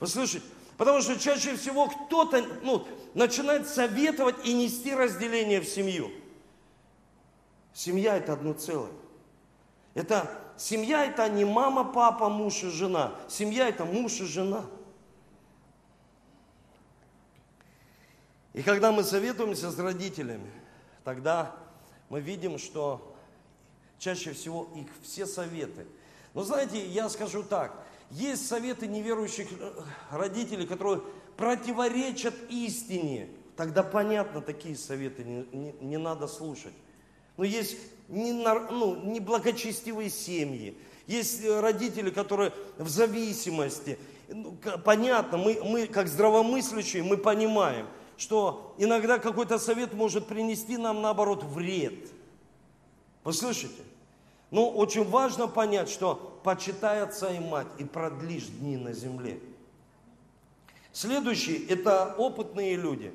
Вы 0.00 0.08
слышите? 0.08 0.44
Потому 0.76 1.00
что 1.00 1.18
чаще 1.18 1.56
всего 1.56 1.86
кто-то 1.86 2.44
ну, 2.62 2.86
начинает 3.14 3.68
советовать 3.68 4.44
и 4.44 4.52
нести 4.52 4.92
разделение 4.92 5.60
в 5.60 5.66
семью. 5.66 6.10
Семья 7.72 8.16
это 8.16 8.32
одно 8.32 8.52
целое. 8.52 8.90
Это 9.94 10.30
семья 10.58 11.06
это 11.06 11.28
не 11.28 11.44
мама, 11.44 11.84
папа, 11.84 12.28
муж 12.28 12.64
и 12.64 12.68
жена. 12.68 13.14
Семья 13.28 13.68
это 13.68 13.84
муж 13.84 14.20
и 14.20 14.24
жена. 14.24 14.64
И 18.56 18.62
когда 18.62 18.90
мы 18.90 19.04
советуемся 19.04 19.70
с 19.70 19.78
родителями, 19.78 20.50
тогда 21.04 21.54
мы 22.08 22.22
видим, 22.22 22.58
что 22.58 23.14
чаще 23.98 24.32
всего 24.32 24.66
их 24.74 24.86
все 25.02 25.26
советы. 25.26 25.86
Но 26.32 26.42
знаете, 26.42 26.84
я 26.86 27.10
скажу 27.10 27.42
так, 27.42 27.76
есть 28.10 28.48
советы 28.48 28.86
неверующих 28.86 29.48
э, 29.60 29.72
родителей, 30.10 30.66
которые 30.66 31.02
противоречат 31.36 32.34
истине. 32.48 33.28
Тогда 33.56 33.82
понятно, 33.82 34.40
такие 34.40 34.74
советы 34.74 35.22
не, 35.22 35.46
не, 35.52 35.72
не 35.82 35.98
надо 35.98 36.26
слушать. 36.26 36.72
Но 37.36 37.44
есть 37.44 37.76
не, 38.08 38.32
ну, 38.32 38.96
неблагочестивые 39.04 40.08
семьи, 40.08 40.78
есть 41.06 41.44
э, 41.44 41.60
родители, 41.60 42.08
которые 42.08 42.54
в 42.78 42.88
зависимости. 42.88 43.98
Ну, 44.28 44.56
понятно, 44.82 45.36
мы, 45.36 45.60
мы 45.62 45.86
как 45.86 46.08
здравомыслящие, 46.08 47.02
мы 47.02 47.18
понимаем– 47.18 47.86
что 48.16 48.74
иногда 48.78 49.18
какой-то 49.18 49.58
совет 49.58 49.92
может 49.92 50.26
принести 50.26 50.76
нам, 50.76 51.02
наоборот, 51.02 51.44
вред. 51.44 52.10
Вы 53.24 53.32
слышите? 53.32 53.82
Но 54.50 54.70
очень 54.70 55.04
важно 55.04 55.48
понять, 55.48 55.88
что 55.88 56.40
почитай 56.44 57.02
отца 57.02 57.30
и 57.30 57.40
мать 57.40 57.66
и 57.78 57.84
продлишь 57.84 58.46
дни 58.46 58.76
на 58.76 58.92
земле. 58.92 59.40
Следующий– 60.92 61.66
это 61.68 62.14
опытные 62.16 62.76
люди. 62.76 63.12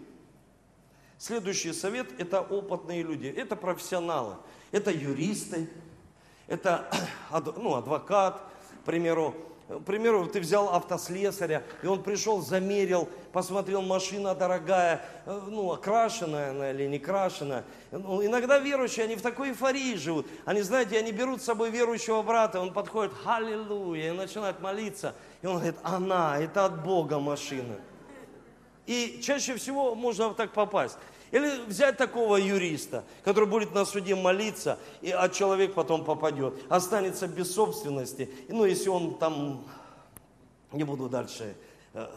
Следующий 1.18 1.74
совет– 1.74 2.08
это 2.20 2.42
опытные 2.42 3.02
люди. 3.02 3.28
Это 3.28 3.56
профессионалы. 3.56 4.36
Это 4.72 4.92
юристы, 4.92 5.70
это 6.48 6.90
ну, 7.58 7.76
адвокат, 7.76 8.42
к 8.82 8.86
примеру, 8.86 9.34
к 9.80 9.84
примеру, 9.86 10.28
ты 10.28 10.40
взял 10.40 10.70
автослесаря, 10.74 11.64
и 11.82 11.88
он 11.88 12.04
пришел, 12.04 12.42
замерил, 12.42 13.08
посмотрел, 13.32 13.82
машина 13.82 14.36
дорогая, 14.36 15.06
э, 15.26 15.42
ну, 15.48 15.72
окрашенная 15.72 16.52
она 16.52 16.72
или 16.72 16.88
не 16.88 17.00
крашеная. 17.00 17.64
Ну, 17.92 18.26
иногда 18.26 18.60
верующие, 18.60 19.06
они 19.06 19.16
в 19.16 19.22
такой 19.22 19.50
эйфории 19.50 19.96
живут. 19.96 20.28
Они, 20.46 20.62
знаете, 20.62 20.98
они 20.98 21.12
берут 21.12 21.42
с 21.42 21.46
собой 21.46 21.70
верующего 21.70 22.22
брата, 22.22 22.60
он 22.60 22.74
подходит, 22.74 23.14
аллилуйя, 23.26 24.10
и 24.10 24.12
начинает 24.12 24.60
молиться. 24.60 25.16
И 25.42 25.48
он 25.48 25.56
говорит, 25.56 25.76
она, 25.84 26.38
это 26.38 26.66
от 26.66 26.84
Бога 26.84 27.20
машина. 27.20 27.76
И 28.86 29.22
чаще 29.24 29.56
всего 29.56 29.96
можно 29.96 30.34
так 30.34 30.52
попасть. 30.52 30.98
Или 31.32 31.66
взять 31.66 31.98
такого 31.98 32.36
юриста, 32.36 33.06
который 33.24 33.48
будет 33.48 33.74
на 33.74 33.86
суде 33.86 34.16
молиться, 34.16 34.78
и, 35.02 35.12
а 35.12 35.30
человек 35.30 35.74
потом 35.74 36.04
попадет, 36.04 36.54
останется 36.70 37.28
без 37.28 37.54
собственности. 37.54 38.30
Ну, 38.50 38.66
если 38.66 38.90
он 38.90 39.18
там, 39.18 39.66
не 40.74 40.84
буду 40.84 41.08
дальше, 41.08 41.56
э, 41.94 42.08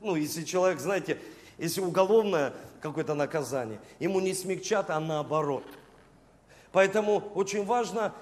ну, 0.00 0.16
если 0.16 0.42
человек, 0.42 0.80
знаете, 0.80 1.20
если 1.56 1.80
уголовное 1.80 2.52
какое-то 2.80 3.14
наказание, 3.14 3.78
ему 4.00 4.18
не 4.18 4.34
смягчат, 4.34 4.90
а 4.90 4.98
наоборот. 4.98 5.64
Поэтому 6.72 7.22
очень 7.34 7.64
важно 7.64 8.12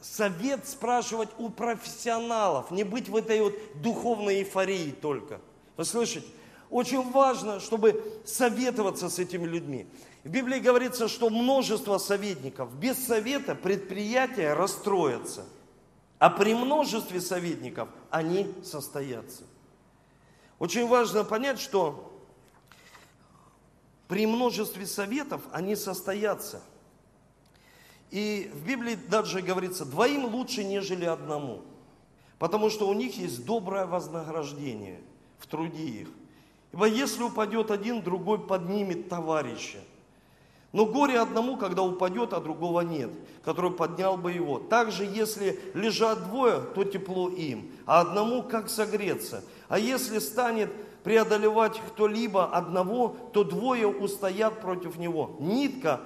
совет 0.00 0.66
спрашивать 0.66 1.28
у 1.36 1.50
профессионалов, 1.50 2.70
не 2.70 2.84
быть 2.84 3.10
в 3.10 3.16
этой 3.16 3.42
вот 3.42 3.54
духовной 3.74 4.36
эйфории 4.36 4.92
только. 4.92 5.40
Вы 5.76 5.84
слышите? 5.84 6.26
Очень 6.70 7.10
важно, 7.10 7.60
чтобы 7.60 8.20
советоваться 8.24 9.08
с 9.08 9.18
этими 9.18 9.46
людьми. 9.46 9.86
В 10.24 10.28
Библии 10.28 10.58
говорится, 10.58 11.08
что 11.08 11.30
множество 11.30 11.98
советников. 11.98 12.74
Без 12.74 12.98
совета 13.06 13.54
предприятия 13.54 14.52
расстроятся. 14.52 15.46
А 16.18 16.30
при 16.30 16.54
множестве 16.54 17.20
советников 17.20 17.88
они 18.10 18.52
состоятся. 18.62 19.44
Очень 20.58 20.88
важно 20.88 21.24
понять, 21.24 21.60
что 21.60 22.12
при 24.08 24.26
множестве 24.26 24.86
советов 24.86 25.40
они 25.52 25.76
состоятся. 25.76 26.60
И 28.10 28.50
в 28.52 28.66
Библии 28.66 28.96
даже 29.08 29.40
говорится, 29.42 29.84
двоим 29.84 30.24
лучше, 30.26 30.64
нежели 30.64 31.04
одному. 31.04 31.62
Потому 32.38 32.70
что 32.70 32.88
у 32.88 32.94
них 32.94 33.16
есть 33.16 33.44
доброе 33.44 33.86
вознаграждение 33.86 35.00
в 35.38 35.46
труде 35.46 35.84
их. 35.84 36.08
Ибо 36.72 36.86
если 36.86 37.22
упадет 37.22 37.70
один, 37.70 38.02
другой 38.02 38.38
поднимет 38.38 39.08
товарища. 39.08 39.78
Но 40.72 40.84
горе 40.84 41.18
одному, 41.18 41.56
когда 41.56 41.82
упадет, 41.82 42.34
а 42.34 42.40
другого 42.40 42.82
нет, 42.82 43.10
который 43.42 43.70
поднял 43.70 44.18
бы 44.18 44.32
его. 44.32 44.58
Также, 44.58 45.04
если 45.04 45.58
лежат 45.72 46.28
двое, 46.28 46.60
то 46.74 46.84
тепло 46.84 47.30
им, 47.30 47.72
а 47.86 48.00
одному 48.00 48.42
как 48.42 48.68
согреться. 48.68 49.42
А 49.68 49.78
если 49.78 50.18
станет 50.18 50.70
преодолевать 51.04 51.80
кто-либо 51.80 52.44
одного, 52.44 53.16
то 53.32 53.44
двое 53.44 53.86
устоят 53.86 54.60
против 54.60 54.98
него. 54.98 55.36
Нитка 55.40 56.00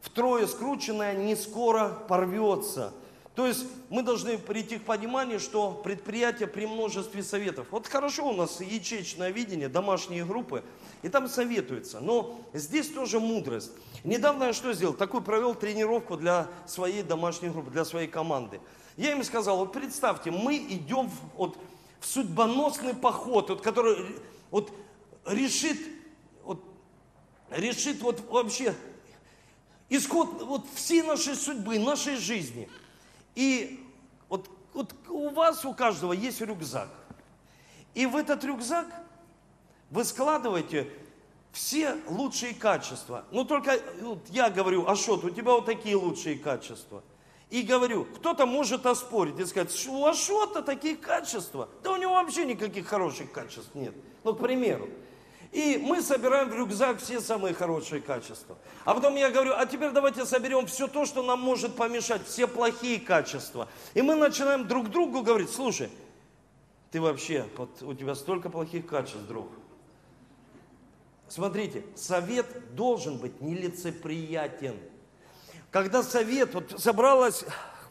втрое 0.00 0.48
скрученная 0.48 1.16
не 1.16 1.36
скоро 1.36 1.90
порвется. 2.08 2.92
То 3.38 3.46
есть 3.46 3.66
мы 3.88 4.02
должны 4.02 4.36
прийти 4.36 4.80
к 4.80 4.82
пониманию, 4.82 5.38
что 5.38 5.70
предприятие 5.70 6.48
при 6.48 6.66
множестве 6.66 7.22
советов. 7.22 7.68
Вот 7.70 7.86
хорошо 7.86 8.30
у 8.30 8.32
нас 8.32 8.60
ячеечное 8.60 9.30
видение, 9.30 9.68
домашние 9.68 10.24
группы, 10.24 10.64
и 11.02 11.08
там 11.08 11.28
советуются. 11.28 12.00
Но 12.00 12.40
здесь 12.52 12.88
тоже 12.88 13.20
мудрость. 13.20 13.70
Недавно 14.02 14.46
я 14.46 14.52
что 14.52 14.72
сделал? 14.72 14.92
Такую 14.92 15.22
провел 15.22 15.54
тренировку 15.54 16.16
для 16.16 16.48
своей 16.66 17.04
домашней 17.04 17.50
группы, 17.50 17.70
для 17.70 17.84
своей 17.84 18.08
команды. 18.08 18.60
Я 18.96 19.12
им 19.12 19.22
сказал, 19.22 19.58
вот 19.58 19.72
представьте, 19.72 20.32
мы 20.32 20.56
идем 20.56 21.08
в, 21.08 21.36
вот, 21.36 21.58
в 22.00 22.06
судьбоносный 22.06 22.94
поход, 22.94 23.50
вот, 23.50 23.60
который 23.60 24.16
вот, 24.50 24.72
решит, 25.24 25.78
вот, 26.42 26.60
решит 27.50 28.02
вот, 28.02 28.20
вообще 28.30 28.74
исход 29.88 30.42
вот, 30.42 30.66
всей 30.74 31.02
нашей 31.02 31.36
судьбы, 31.36 31.78
нашей 31.78 32.16
жизни– 32.16 32.68
и 33.38 33.78
вот, 34.28 34.50
вот 34.74 34.92
у 35.08 35.28
вас, 35.28 35.64
у 35.64 35.72
каждого 35.72 36.12
есть 36.12 36.40
рюкзак. 36.40 36.88
И 37.94 38.04
в 38.04 38.16
этот 38.16 38.42
рюкзак 38.42 38.86
вы 39.90 40.04
складываете 40.04 40.90
все 41.52 41.94
лучшие 42.08 42.52
качества. 42.52 43.26
Ну 43.30 43.44
только 43.44 43.80
вот 44.00 44.28
я 44.30 44.50
говорю, 44.50 44.88
Ашот, 44.88 45.22
у 45.22 45.30
тебя 45.30 45.52
вот 45.52 45.66
такие 45.66 45.94
лучшие 45.94 46.36
качества. 46.36 47.04
И 47.48 47.62
говорю, 47.62 48.06
кто-то 48.06 48.44
может 48.44 48.86
оспорить 48.86 49.38
и 49.38 49.46
сказать, 49.46 49.72
что 49.72 49.92
у 49.92 50.06
Ашота 50.06 50.60
такие 50.60 50.96
качества. 50.96 51.68
Да 51.84 51.92
у 51.92 51.96
него 51.96 52.14
вообще 52.14 52.44
никаких 52.44 52.88
хороших 52.88 53.30
качеств 53.30 53.72
нет. 53.74 53.94
Ну, 54.24 54.34
к 54.34 54.40
примеру. 54.40 54.88
И 55.52 55.78
мы 55.82 56.02
собираем 56.02 56.50
в 56.50 56.54
рюкзак 56.54 57.00
все 57.00 57.20
самые 57.20 57.54
хорошие 57.54 58.02
качества. 58.02 58.58
А 58.84 58.94
потом 58.94 59.16
я 59.16 59.30
говорю, 59.30 59.54
а 59.56 59.64
теперь 59.64 59.90
давайте 59.90 60.26
соберем 60.26 60.66
все 60.66 60.88
то, 60.88 61.06
что 61.06 61.22
нам 61.22 61.40
может 61.40 61.74
помешать, 61.74 62.26
все 62.26 62.46
плохие 62.46 63.00
качества. 63.00 63.68
И 63.94 64.02
мы 64.02 64.14
начинаем 64.14 64.68
друг 64.68 64.90
другу 64.90 65.22
говорить, 65.22 65.50
слушай, 65.50 65.88
ты 66.90 67.00
вообще, 67.00 67.46
вот 67.56 67.82
у 67.82 67.94
тебя 67.94 68.14
столько 68.14 68.50
плохих 68.50 68.86
качеств, 68.86 69.26
друг. 69.26 69.48
Смотрите, 71.28 71.84
совет 71.94 72.74
должен 72.74 73.18
быть 73.18 73.40
нелицеприятен. 73.40 74.76
Когда 75.70 76.02
совет, 76.02 76.54
вот 76.54 76.74
собралась, 76.78 77.44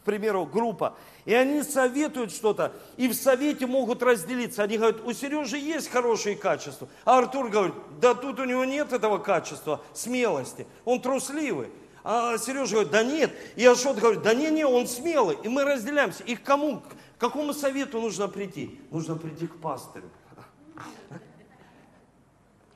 примеру, 0.08 0.46
группа, 0.46 0.96
и 1.26 1.34
они 1.34 1.62
советуют 1.62 2.32
что-то, 2.32 2.72
и 2.96 3.08
в 3.08 3.14
совете 3.14 3.66
могут 3.66 4.02
разделиться. 4.02 4.62
Они 4.62 4.78
говорят, 4.78 5.02
у 5.04 5.12
Сережи 5.12 5.58
есть 5.58 5.90
хорошие 5.90 6.34
качества. 6.34 6.88
А 7.04 7.18
Артур 7.18 7.50
говорит, 7.50 7.74
да 8.00 8.14
тут 8.14 8.40
у 8.40 8.44
него 8.44 8.64
нет 8.64 8.94
этого 8.94 9.18
качества, 9.18 9.82
смелости. 9.92 10.66
Он 10.86 11.02
трусливый. 11.02 11.68
А 12.02 12.38
Сережа 12.38 12.72
говорит, 12.72 12.92
да 12.92 13.02
нет. 13.04 13.30
И 13.56 13.66
Ашот 13.66 13.98
говорит, 13.98 14.22
да 14.22 14.32
не, 14.32 14.50
не, 14.50 14.64
он 14.64 14.86
смелый. 14.86 15.36
И 15.42 15.48
мы 15.48 15.64
разделяемся. 15.64 16.24
И 16.24 16.34
к 16.34 16.42
кому, 16.42 16.80
к 16.80 17.20
какому 17.20 17.52
совету 17.52 18.00
нужно 18.00 18.28
прийти? 18.28 18.80
Нужно 18.90 19.16
прийти 19.16 19.46
к 19.46 19.56
пастырю. 19.56 20.08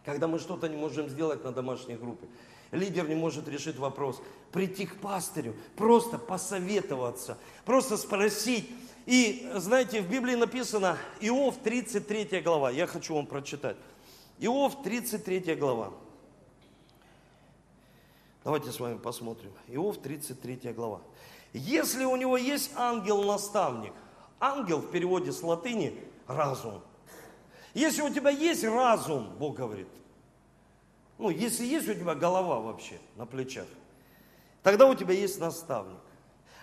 Когда 0.05 0.29
мы 0.29 0.39
что-то 0.39 0.69
не 0.69 0.77
можем 0.77 1.09
сделать 1.09 1.43
на 1.45 1.53
домашней 1.53 1.95
группе. 1.95 2.27
Лидер 2.73 3.07
не 3.07 3.15
может 3.15 3.47
решить 3.49 3.77
вопрос. 3.77 4.21
Прийти 4.51 4.87
к 4.87 4.97
пастырю, 4.97 5.55
просто 5.77 6.19
посоветоваться, 6.19 7.39
просто 7.65 7.97
спросить. 7.97 8.69
И 9.05 9.51
знаете, 9.57 10.01
в 10.01 10.09
Библии 10.09 10.35
написано 10.35 10.99
Иов 11.21 11.57
33 11.63 12.41
глава. 12.41 12.71
Я 12.71 12.87
хочу 12.87 13.15
вам 13.15 13.27
прочитать. 13.27 13.77
Иов 14.39 14.83
33 14.83 15.55
глава. 15.55 15.93
Давайте 18.43 18.73
с 18.73 18.81
вами 18.81 18.99
посмотрим. 18.99 19.53
Иов 19.69 19.99
33 19.99 20.73
глава. 20.73 21.01
Если 21.53 22.05
у 22.05 22.17
него 22.17 22.39
есть 22.39 22.73
ангел-наставник, 22.75 23.93
ангел 24.41 24.79
в 24.79 24.91
переводе 24.91 25.33
с 25.33 25.43
латыни 25.43 26.01
разум. 26.27 26.81
Если 27.75 28.03
у 28.03 28.11
тебя 28.11 28.31
есть 28.31 28.65
разум, 28.65 29.31
Бог 29.39 29.57
говорит, 29.57 29.89
ну, 31.19 31.31
если 31.31 31.65
есть 31.65 31.89
у 31.89 31.95
тебя 31.95 32.15
голова 32.15 32.61
вообще 32.61 32.99
на 33.17 33.27
плечах, 33.27 33.67
тогда 34.63 34.87
у 34.87 34.95
тебя 34.95 35.15
есть 35.15 35.41
наставник. 35.41 35.99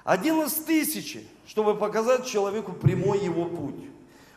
Один 0.03 0.41
из 0.41 0.53
тысячи, 0.53 1.27
чтобы 1.45 1.75
показать 1.75 2.25
человеку 2.25 2.73
прямой 2.73 3.19
его 3.19 3.45
путь. 3.45 3.85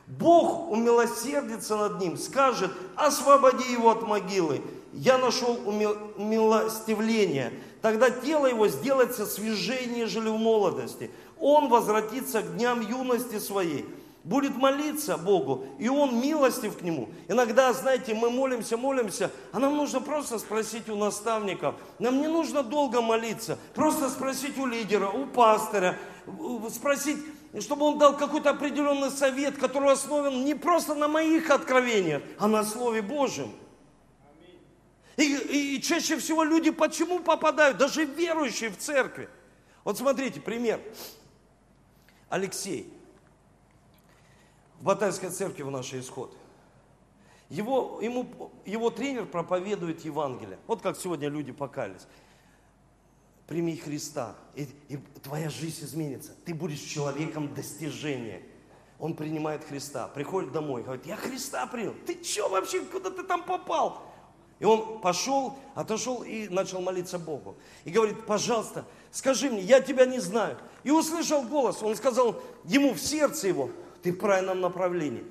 Бог 0.07 0.71
умилосердится 0.71 1.77
над 1.77 2.01
ним, 2.01 2.19
скажет, 2.19 2.71
освободи 2.97 3.73
его 3.73 3.91
от 3.91 4.03
могилы. 4.03 4.61
Я 4.93 5.17
нашел 5.17 5.59
умилостивление. 5.65 7.53
Тогда 7.81 8.11
тело 8.11 8.47
его 8.47 8.69
сделается 8.69 9.25
свежее, 9.25 9.87
нежели 9.87 10.29
в 10.29 10.37
молодости. 10.37 11.11
Он 11.41 11.69
возвратится 11.69 12.43
к 12.43 12.57
дням 12.57 12.81
юности 12.81 13.39
своей 13.39 13.87
будет 14.25 14.57
молиться 14.57 15.17
Богу, 15.17 15.67
и 15.79 15.89
Он 15.89 16.21
милостив 16.21 16.79
к 16.79 16.83
Нему. 16.83 17.09
Иногда, 17.29 17.73
знаете, 17.73 18.15
мы 18.15 18.31
молимся, 18.31 18.77
молимся, 18.77 19.31
а 19.53 19.59
нам 19.59 19.77
нужно 19.77 20.01
просто 20.01 20.39
спросить 20.39 20.89
у 20.89 20.97
наставников. 20.97 21.75
Нам 21.99 22.21
не 22.21 22.29
нужно 22.29 22.63
долго 22.63 23.01
молиться, 23.01 23.59
просто 23.75 24.09
спросить 24.09 24.59
у 24.59 24.67
лидера, 24.67 25.09
у 25.09 25.27
пастора, 25.27 25.97
спросить, 26.71 27.19
чтобы 27.61 27.87
он 27.87 27.99
дал 27.99 28.17
какой-то 28.17 28.51
определенный 28.51 29.11
совет, 29.11 29.59
который 29.59 29.93
основан 29.93 30.45
не 30.45 30.55
просто 30.55 30.95
на 30.95 31.09
моих 31.09 31.51
откровениях, 31.51 32.23
а 32.39 32.47
на 32.47 32.65
Слове 32.65 33.03
Божьем. 33.03 33.53
И, 35.17 35.25
и, 35.25 35.77
и 35.77 35.83
чаще 35.83 36.17
всего 36.17 36.43
люди 36.43 36.71
почему 36.71 37.19
попадают, 37.19 37.77
даже 37.77 38.05
верующие 38.05 38.71
в 38.71 38.79
церкви? 38.79 39.29
Вот 39.85 39.99
смотрите, 39.99 40.41
пример. 40.41 40.81
Алексей– 42.31 42.91
в 44.83 44.85
Батайской 44.85 45.31
церкви 45.31 45.63
в 45.63 45.71
нашей 45.71 46.01
исход. 46.01 46.37
Его, 47.49 48.01
ему, 48.03 48.51
его 48.67 48.91
тренер 48.91 49.27
проповедует 49.27 50.05
Евангелие. 50.05 50.59
Вот 50.67 50.83
как 50.83 50.99
сегодня 50.99 51.29
люди 51.29 51.53
покались. 51.53 52.09
Прими 53.47 53.77
Христа, 53.77 54.35
и, 54.57 54.67
и 54.89 54.97
твоя 55.23 55.51
жизнь 55.51 55.85
изменится. 55.85 56.33
Ты 56.45 56.53
будешь 56.53 56.81
человеком 56.81 57.55
достижения. 57.55 58.43
Он 58.99 59.15
принимает 59.15 59.63
Христа, 59.63 60.09
приходит 60.09 60.51
домой, 60.51 60.83
говорит, 60.83 61.07
я 61.07 61.15
Христа 61.15 61.65
принял. 61.67 61.95
Ты 62.05 62.21
что 62.25 62.49
вообще, 62.49 62.81
куда 62.81 63.11
ты 63.11 63.23
там 63.23 63.45
попал? 63.45 64.03
И 64.59 64.65
он 64.65 65.01
пошел, 65.01 65.59
отошел 65.77 66.25
и 66.25 66.49
начал 66.49 66.81
молиться 66.81 67.21
Богу. 67.21 67.57
И 67.85 67.91
говорит, 67.91 68.27
пожалуйста, 68.27 68.85
скажи 69.13 69.49
мне, 69.49 69.61
я 69.61 69.81
тебя 69.81 70.07
не 70.07 70.19
знаю. 70.19 70.59
И 70.83 70.91
услышал 70.91 71.43
голос, 71.43 71.83
он 71.85 71.95
сказал 71.95 72.43
ему 72.65 72.95
в 72.95 73.01
сердце 73.01 73.47
его, 73.47 73.71
ты 74.03 74.13
в 74.13 74.19
правильном 74.19 74.61
направлении. 74.61 75.25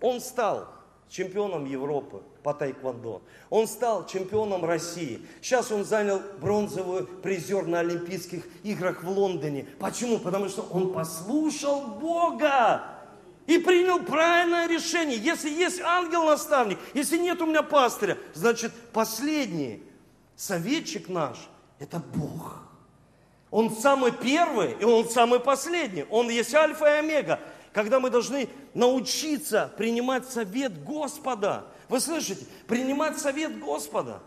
Он 0.00 0.20
стал 0.20 0.68
чемпионом 1.08 1.64
Европы 1.64 2.22
по 2.42 2.54
тайквондо. 2.54 3.22
Он 3.50 3.66
стал 3.66 4.06
чемпионом 4.06 4.64
России. 4.64 5.20
Сейчас 5.40 5.70
он 5.70 5.84
занял 5.84 6.20
бронзовый 6.40 7.06
призер 7.06 7.66
на 7.66 7.80
Олимпийских 7.80 8.44
играх 8.62 9.02
в 9.02 9.08
Лондоне. 9.08 9.66
Почему? 9.78 10.18
Потому 10.18 10.48
что 10.48 10.62
он 10.62 10.92
послушал 10.92 11.82
Бога 11.82 12.84
и 13.46 13.58
принял 13.58 14.00
правильное 14.00 14.66
решение. 14.68 15.16
Если 15.16 15.50
есть 15.50 15.80
ангел-наставник, 15.80 16.78
если 16.94 17.18
нет 17.18 17.40
у 17.40 17.46
меня 17.46 17.62
пастыря, 17.62 18.18
значит 18.34 18.72
последний 18.92 19.82
советчик 20.34 21.08
наш– 21.08 21.36
это 21.78 21.98
Бог. 22.14 22.62
Он 23.50 23.70
самый 23.74 24.12
первый, 24.12 24.72
и 24.72 24.84
он 24.84 25.08
самый 25.08 25.40
последний. 25.40 26.04
Он 26.10 26.28
есть 26.28 26.52
альфа 26.54 26.86
и 26.86 26.98
омега 26.98 27.40
когда 27.76 28.00
мы 28.00 28.08
должны 28.08 28.48
научиться 28.72 29.70
принимать 29.76 30.26
совет 30.26 30.82
Господа. 30.82 31.66
Вы 31.90 32.00
слышите? 32.00 32.46
Принимать 32.66 33.18
совет 33.18 33.60
Господа. 33.60 34.22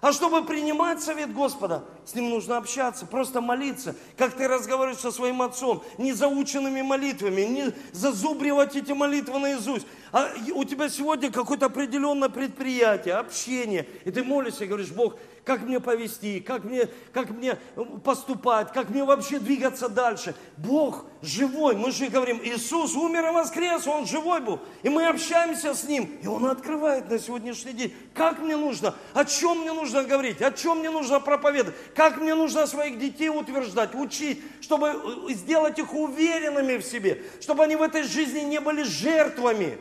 А 0.00 0.10
чтобы 0.10 0.42
принимать 0.42 1.02
совет 1.02 1.34
Господа, 1.34 1.84
с 2.06 2.14
ним 2.14 2.30
нужно 2.30 2.56
общаться, 2.56 3.04
просто 3.04 3.40
молиться, 3.40 3.96
как 4.16 4.34
ты 4.34 4.46
разговариваешь 4.46 5.00
со 5.00 5.10
своим 5.10 5.42
отцом, 5.42 5.82
не 5.98 6.12
заученными 6.12 6.80
молитвами, 6.80 7.42
не 7.42 7.72
зазубривать 7.92 8.76
эти 8.76 8.92
молитвы 8.92 9.40
наизусть. 9.40 9.86
А 10.12 10.30
у 10.54 10.64
тебя 10.64 10.88
сегодня 10.88 11.32
какое-то 11.32 11.66
определенное 11.66 12.28
предприятие, 12.28 13.16
общение, 13.16 13.86
и 14.04 14.12
ты 14.12 14.22
молишься 14.22 14.64
и 14.64 14.68
говоришь, 14.68 14.92
Бог, 14.92 15.16
как 15.46 15.62
мне 15.62 15.78
повести, 15.78 16.40
как 16.40 16.64
мне, 16.64 16.88
как 17.12 17.30
мне 17.30 17.56
поступать, 18.02 18.72
как 18.72 18.90
мне 18.90 19.04
вообще 19.04 19.38
двигаться 19.38 19.88
дальше. 19.88 20.34
Бог 20.56 21.04
живой, 21.22 21.76
мы 21.76 21.92
же 21.92 22.08
говорим, 22.08 22.40
Иисус 22.42 22.96
умер 22.96 23.28
и 23.28 23.30
воскрес, 23.30 23.86
Он 23.86 24.06
живой 24.06 24.40
был. 24.40 24.58
И 24.82 24.88
мы 24.88 25.06
общаемся 25.06 25.74
с 25.74 25.84
Ним, 25.84 26.10
и 26.20 26.26
Он 26.26 26.46
открывает 26.46 27.08
на 27.08 27.20
сегодняшний 27.20 27.74
день, 27.74 27.94
как 28.12 28.40
мне 28.40 28.56
нужно, 28.56 28.96
о 29.14 29.24
чем 29.24 29.60
мне 29.60 29.72
нужно 29.72 30.02
говорить, 30.02 30.42
о 30.42 30.50
чем 30.50 30.80
мне 30.80 30.90
нужно 30.90 31.20
проповедовать, 31.20 31.76
как 31.96 32.18
мне 32.18 32.34
нужно 32.34 32.66
своих 32.66 32.98
детей 32.98 33.30
утверждать, 33.30 33.94
учить, 33.94 34.42
чтобы 34.60 34.88
э, 34.88 35.32
сделать 35.32 35.78
их 35.78 35.94
уверенными 35.94 36.76
в 36.76 36.84
себе, 36.84 37.22
чтобы 37.40 37.64
они 37.64 37.74
в 37.74 37.82
этой 37.82 38.02
жизни 38.02 38.40
не 38.40 38.60
были 38.60 38.82
жертвами, 38.82 39.78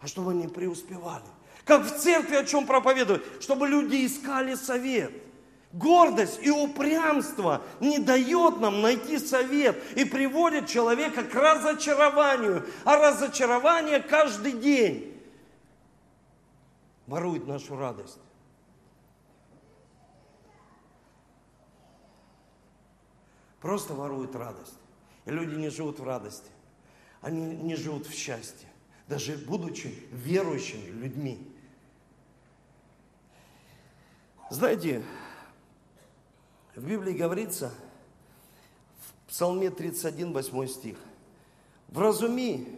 а 0.00 0.06
чтобы 0.06 0.32
они 0.32 0.46
преуспевали. 0.46 1.24
Как 1.64 1.84
в 1.86 1.98
церкви 1.98 2.36
о 2.36 2.44
чем 2.44 2.66
проповедуют? 2.66 3.24
Чтобы 3.40 3.66
люди 3.66 4.04
искали 4.04 4.54
совет. 4.54 5.10
Гордость 5.72 6.38
и 6.42 6.50
упрямство 6.50 7.62
не 7.80 7.98
дает 7.98 8.60
нам 8.60 8.82
найти 8.82 9.18
совет 9.18 9.82
и 9.96 10.04
приводит 10.04 10.68
человека 10.68 11.24
к 11.24 11.34
разочарованию. 11.34 12.64
А 12.84 12.96
разочарование 12.96 14.00
каждый 14.00 14.52
день 14.52 15.18
ворует 17.06 17.46
нашу 17.46 17.76
радость. 17.76 18.18
Просто 23.64 23.94
ворует 23.94 24.36
радость. 24.36 24.74
И 25.24 25.30
люди 25.30 25.54
не 25.54 25.70
живут 25.70 25.98
в 25.98 26.04
радости. 26.04 26.50
Они 27.22 27.56
не 27.56 27.76
живут 27.76 28.06
в 28.06 28.12
счастье, 28.12 28.68
даже 29.08 29.38
будучи 29.38 30.06
верующими 30.12 30.90
людьми. 30.90 31.38
Знаете, 34.50 35.02
в 36.76 36.86
Библии 36.86 37.14
говорится, 37.14 37.72
в 38.98 39.30
Псалме 39.30 39.70
31, 39.70 40.34
8 40.34 40.66
стих, 40.66 40.98
«Вразуми, 41.88 42.68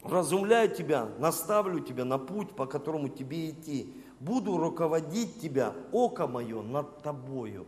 вразумляю 0.00 0.74
тебя, 0.74 1.04
наставлю 1.18 1.80
тебя 1.80 2.06
на 2.06 2.16
путь, 2.16 2.56
по 2.56 2.64
которому 2.64 3.10
тебе 3.10 3.50
идти. 3.50 3.92
Буду 4.20 4.56
руководить 4.56 5.38
тебя, 5.38 5.74
око 5.92 6.26
мое 6.26 6.62
над 6.62 7.02
тобою». 7.02 7.66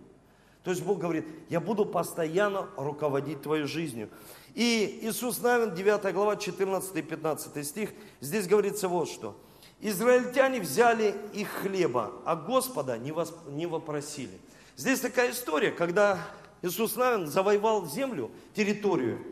То 0.68 0.72
есть 0.72 0.84
Бог 0.84 0.98
говорит, 0.98 1.24
я 1.48 1.60
буду 1.60 1.86
постоянно 1.86 2.68
руководить 2.76 3.40
твоей 3.40 3.64
жизнью. 3.64 4.10
И 4.54 4.98
Иисус 5.00 5.40
Навин, 5.40 5.74
9 5.74 6.12
глава, 6.12 6.36
14 6.36 6.94
и 6.94 7.00
15 7.00 7.66
стих, 7.66 7.88
здесь 8.20 8.46
говорится 8.46 8.86
вот 8.86 9.08
что. 9.08 9.34
Израильтяне 9.80 10.60
взяли 10.60 11.14
их 11.32 11.48
хлеба, 11.48 12.12
а 12.26 12.36
Господа 12.36 12.98
не, 12.98 13.12
восп... 13.12 13.34
не 13.48 13.64
вопросили. 13.64 14.38
Здесь 14.76 15.00
такая 15.00 15.30
история, 15.30 15.70
когда 15.70 16.18
Иисус 16.60 16.96
Навин 16.96 17.28
завоевал 17.28 17.88
землю, 17.88 18.30
территорию. 18.52 19.24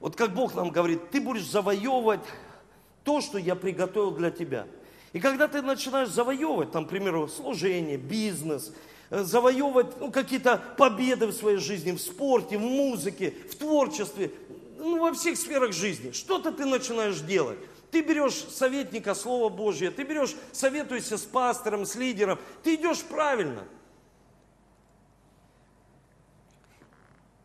Вот 0.00 0.16
как 0.16 0.34
Бог 0.34 0.56
нам 0.56 0.70
говорит, 0.70 1.08
ты 1.10 1.20
будешь 1.20 1.48
завоевывать 1.48 2.26
то, 3.04 3.20
что 3.20 3.38
я 3.38 3.54
приготовил 3.54 4.10
для 4.10 4.32
тебя. 4.32 4.66
И 5.12 5.20
когда 5.20 5.46
ты 5.46 5.62
начинаешь 5.62 6.08
завоевывать, 6.08 6.72
там, 6.72 6.84
к 6.84 6.88
примеру, 6.88 7.28
служение, 7.28 7.96
бизнес, 7.96 8.72
завоевывать 9.10 9.98
ну, 10.00 10.10
какие-то 10.10 10.62
победы 10.76 11.26
в 11.26 11.32
своей 11.32 11.58
жизни, 11.58 11.92
в 11.92 12.00
спорте, 12.00 12.58
в 12.58 12.62
музыке, 12.62 13.34
в 13.50 13.54
творчестве, 13.56 14.32
ну, 14.78 15.00
во 15.00 15.12
всех 15.12 15.36
сферах 15.36 15.72
жизни, 15.72 16.12
что-то 16.12 16.52
ты 16.52 16.64
начинаешь 16.64 17.20
делать. 17.20 17.58
Ты 17.90 18.02
берешь 18.02 18.34
советника 18.34 19.14
Слова 19.14 19.48
Божье, 19.48 19.90
ты 19.90 20.02
берешь, 20.02 20.34
советуешься 20.52 21.18
с 21.18 21.22
пастором, 21.22 21.86
с 21.86 21.94
лидером, 21.94 22.38
ты 22.62 22.74
идешь 22.74 23.02
правильно. 23.02 23.64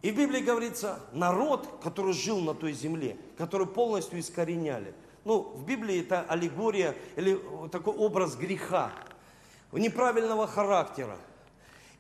И 0.02 0.10
в 0.10 0.18
Библии 0.18 0.42
говорится, 0.42 1.00
народ, 1.14 1.80
который 1.84 2.14
жил 2.14 2.40
на 2.40 2.56
той 2.56 2.74
земле, 2.74 3.18
который 3.38 3.68
полностью 3.68 4.20
искореняли. 4.20 4.96
Ну, 5.26 5.42
в 5.42 5.64
Библии 5.64 6.02
это 6.02 6.22
аллегория 6.22 6.96
или 7.16 7.40
такой 7.72 7.94
образ 7.94 8.36
греха, 8.36 8.92
неправильного 9.72 10.48
характера. 10.48 11.18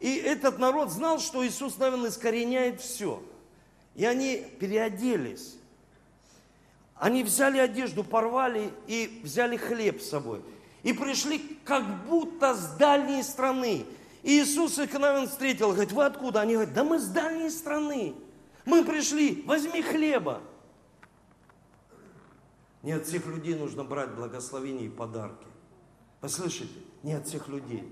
И 0.02 0.16
этот 0.16 0.58
народ 0.58 0.92
знал, 0.92 1.20
что 1.20 1.46
Иисус, 1.46 1.78
наверное, 1.78 2.10
искореняет 2.10 2.82
все. 2.82 3.24
И 3.94 4.04
они 4.04 4.38
переоделись. 4.60 5.58
Они 6.96 7.24
взяли 7.24 7.60
одежду, 7.60 8.04
порвали 8.04 8.72
и 8.88 9.22
взяли 9.24 9.58
хлеб 9.58 10.02
с 10.02 10.10
собой. 10.10 10.42
И 10.82 10.92
пришли 10.92 11.60
как 11.64 11.86
будто 12.08 12.56
с 12.56 12.76
дальней 12.78 13.22
страны. 13.22 13.86
И 14.24 14.42
Иисус 14.42 14.80
их, 14.80 14.92
наверное, 14.94 15.28
встретил, 15.28 15.72
говорит, 15.72 15.92
вы 15.92 16.04
откуда? 16.04 16.42
Они 16.42 16.54
говорят, 16.54 16.74
да 16.74 16.84
мы 16.84 16.98
с 16.98 17.06
дальней 17.06 17.52
страны. 17.52 18.16
Мы 18.66 18.84
пришли, 18.84 19.44
возьми 19.46 19.84
хлеба. 19.84 20.42
Не 22.82 22.94
от 22.94 23.06
всех 23.06 23.28
людей 23.28 23.54
нужно 23.54 23.84
брать 23.84 24.16
благословения 24.16 24.88
и 24.88 24.90
подарки. 24.90 25.46
Послышите? 26.22 26.80
Не 27.04 27.14
от 27.14 27.28
всех 27.28 27.48
людей. 27.48 27.88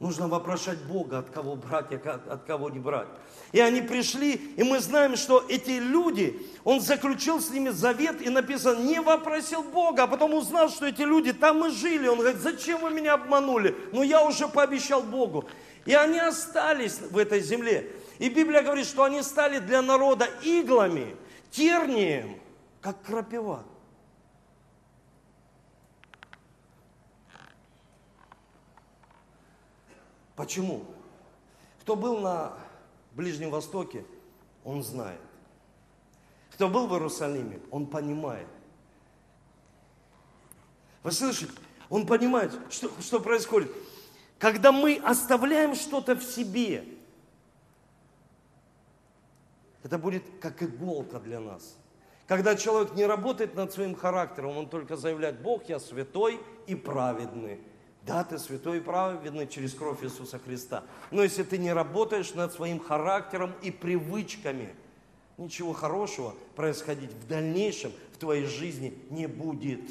Нужно 0.00 0.28
вопрошать 0.28 0.78
Бога, 0.84 1.18
от 1.18 1.30
кого 1.30 1.56
брать, 1.56 1.86
а 1.92 2.20
от 2.30 2.44
кого 2.44 2.70
не 2.70 2.78
брать. 2.78 3.08
И 3.50 3.58
они 3.58 3.82
пришли, 3.82 4.34
и 4.34 4.62
мы 4.62 4.78
знаем, 4.78 5.16
что 5.16 5.44
эти 5.48 5.70
люди, 5.70 6.46
он 6.62 6.80
заключил 6.80 7.40
с 7.40 7.50
ними 7.50 7.70
завет, 7.70 8.22
и 8.22 8.28
написано, 8.28 8.80
не 8.80 9.00
вопросил 9.00 9.64
Бога, 9.64 10.04
а 10.04 10.06
потом 10.06 10.34
узнал, 10.34 10.68
что 10.68 10.86
эти 10.86 11.02
люди 11.02 11.32
там 11.32 11.66
и 11.66 11.70
жили. 11.70 12.06
Он 12.06 12.18
говорит, 12.18 12.40
зачем 12.40 12.80
вы 12.80 12.90
меня 12.90 13.14
обманули? 13.14 13.76
Но 13.92 14.04
я 14.04 14.22
уже 14.24 14.46
пообещал 14.46 15.02
Богу. 15.02 15.46
И 15.84 15.94
они 15.94 16.20
остались 16.20 17.00
в 17.00 17.18
этой 17.18 17.40
земле. 17.40 17.90
И 18.18 18.28
Библия 18.28 18.62
говорит, 18.62 18.86
что 18.86 19.02
они 19.02 19.22
стали 19.22 19.58
для 19.58 19.82
народа 19.82 20.28
иглами, 20.42 21.16
тернием, 21.50 22.38
как 22.80 23.02
крапива. 23.02 23.64
Почему? 30.38 30.84
Кто 31.80 31.96
был 31.96 32.20
на 32.20 32.56
Ближнем 33.14 33.50
Востоке, 33.50 34.04
он 34.62 34.84
знает. 34.84 35.20
Кто 36.52 36.68
был 36.68 36.86
в 36.86 36.92
Иерусалиме, 36.92 37.58
он 37.72 37.88
понимает. 37.88 38.46
Вы 41.02 41.10
слышите? 41.10 41.50
Он 41.88 42.06
понимает, 42.06 42.56
что, 42.70 42.88
что 43.00 43.18
происходит. 43.18 43.72
Когда 44.38 44.70
мы 44.70 45.00
оставляем 45.04 45.74
что-то 45.74 46.14
в 46.14 46.22
себе, 46.22 46.84
это 49.82 49.98
будет 49.98 50.22
как 50.40 50.62
иголка 50.62 51.18
для 51.18 51.40
нас. 51.40 51.76
Когда 52.28 52.54
человек 52.54 52.94
не 52.94 53.06
работает 53.06 53.56
над 53.56 53.72
своим 53.72 53.96
характером, 53.96 54.56
он 54.56 54.68
только 54.68 54.94
заявляет, 54.94 55.42
Бог, 55.42 55.68
я 55.68 55.80
святой 55.80 56.40
и 56.68 56.76
праведный. 56.76 57.58
Да, 58.08 58.24
ты 58.24 58.38
святой 58.38 58.78
и 58.78 58.80
праведный 58.80 59.46
через 59.46 59.74
кровь 59.74 60.02
Иисуса 60.02 60.38
Христа. 60.38 60.82
Но 61.10 61.22
если 61.22 61.42
ты 61.42 61.58
не 61.58 61.74
работаешь 61.74 62.32
над 62.32 62.54
своим 62.54 62.80
характером 62.80 63.52
и 63.60 63.70
привычками, 63.70 64.74
ничего 65.36 65.74
хорошего 65.74 66.34
происходить 66.56 67.12
в 67.12 67.28
дальнейшем 67.28 67.92
в 68.14 68.16
твоей 68.16 68.46
жизни 68.46 68.96
не 69.10 69.26
будет. 69.26 69.82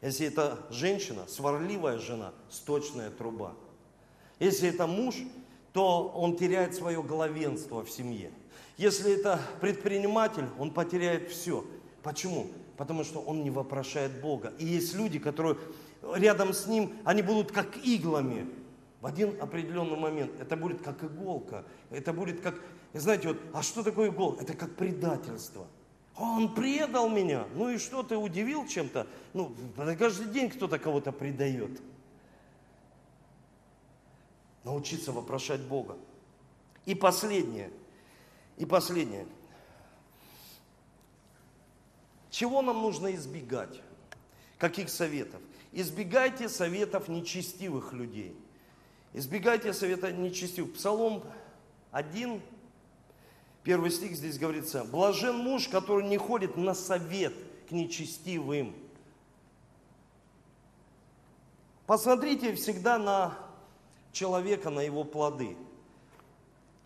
Если 0.00 0.28
это 0.28 0.64
женщина, 0.70 1.26
сварливая 1.26 1.98
жена, 1.98 2.32
сточная 2.48 3.10
труба. 3.10 3.54
Если 4.38 4.68
это 4.68 4.86
муж, 4.86 5.16
то 5.72 6.06
он 6.06 6.36
теряет 6.36 6.76
свое 6.76 7.02
главенство 7.02 7.84
в 7.84 7.90
семье. 7.90 8.30
Если 8.76 9.18
это 9.18 9.40
предприниматель, 9.60 10.46
он 10.56 10.70
потеряет 10.70 11.32
все. 11.32 11.64
Почему? 12.04 12.46
Потому 12.76 13.04
что 13.04 13.20
он 13.20 13.42
не 13.42 13.50
вопрошает 13.50 14.20
Бога. 14.20 14.52
И 14.58 14.64
есть 14.64 14.94
люди, 14.94 15.18
которые 15.18 15.56
рядом 16.14 16.52
с 16.52 16.66
ним, 16.66 16.96
они 17.04 17.22
будут 17.22 17.52
как 17.52 17.76
иглами. 17.78 18.46
В 19.00 19.06
один 19.06 19.40
определенный 19.40 19.96
момент 19.96 20.32
это 20.40 20.56
будет 20.56 20.82
как 20.82 21.02
иголка. 21.04 21.64
Это 21.90 22.12
будет 22.12 22.40
как, 22.40 22.60
знаете, 22.94 23.28
вот, 23.28 23.38
а 23.52 23.62
что 23.62 23.82
такое 23.82 24.08
иголка? 24.10 24.42
Это 24.42 24.54
как 24.54 24.74
предательство. 24.76 25.66
Он 26.16 26.54
предал 26.54 27.10
меня. 27.10 27.46
Ну 27.54 27.68
и 27.68 27.78
что, 27.78 28.02
ты 28.02 28.16
удивил 28.16 28.66
чем-то? 28.66 29.06
Ну, 29.32 29.54
каждый 29.98 30.28
день 30.28 30.48
кто-то 30.48 30.78
кого-то 30.78 31.12
предает. 31.12 31.82
Научиться 34.62 35.12
вопрошать 35.12 35.60
Бога. 35.60 35.96
И 36.86 36.94
последнее. 36.94 37.70
И 38.56 38.64
последнее. 38.64 39.26
Чего 42.34 42.62
нам 42.62 42.82
нужно 42.82 43.14
избегать? 43.14 43.80
Каких 44.58 44.88
советов? 44.88 45.40
Избегайте 45.70 46.48
советов 46.48 47.06
нечестивых 47.06 47.92
людей. 47.92 48.36
Избегайте 49.12 49.72
совета 49.72 50.10
нечестивых. 50.10 50.74
Псалом 50.74 51.22
1, 51.92 52.42
первый 53.62 53.92
стих 53.92 54.16
здесь 54.16 54.36
говорится, 54.36 54.82
блажен 54.82 55.36
муж, 55.36 55.68
который 55.68 56.08
не 56.08 56.16
ходит 56.16 56.56
на 56.56 56.74
совет 56.74 57.34
к 57.68 57.70
нечестивым. 57.70 58.74
Посмотрите 61.86 62.52
всегда 62.56 62.98
на 62.98 63.38
человека, 64.10 64.70
на 64.70 64.80
его 64.80 65.04
плоды. 65.04 65.56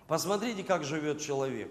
Посмотрите, 0.09 0.63
как 0.63 0.85
живет 0.85 1.23
человек. 1.23 1.71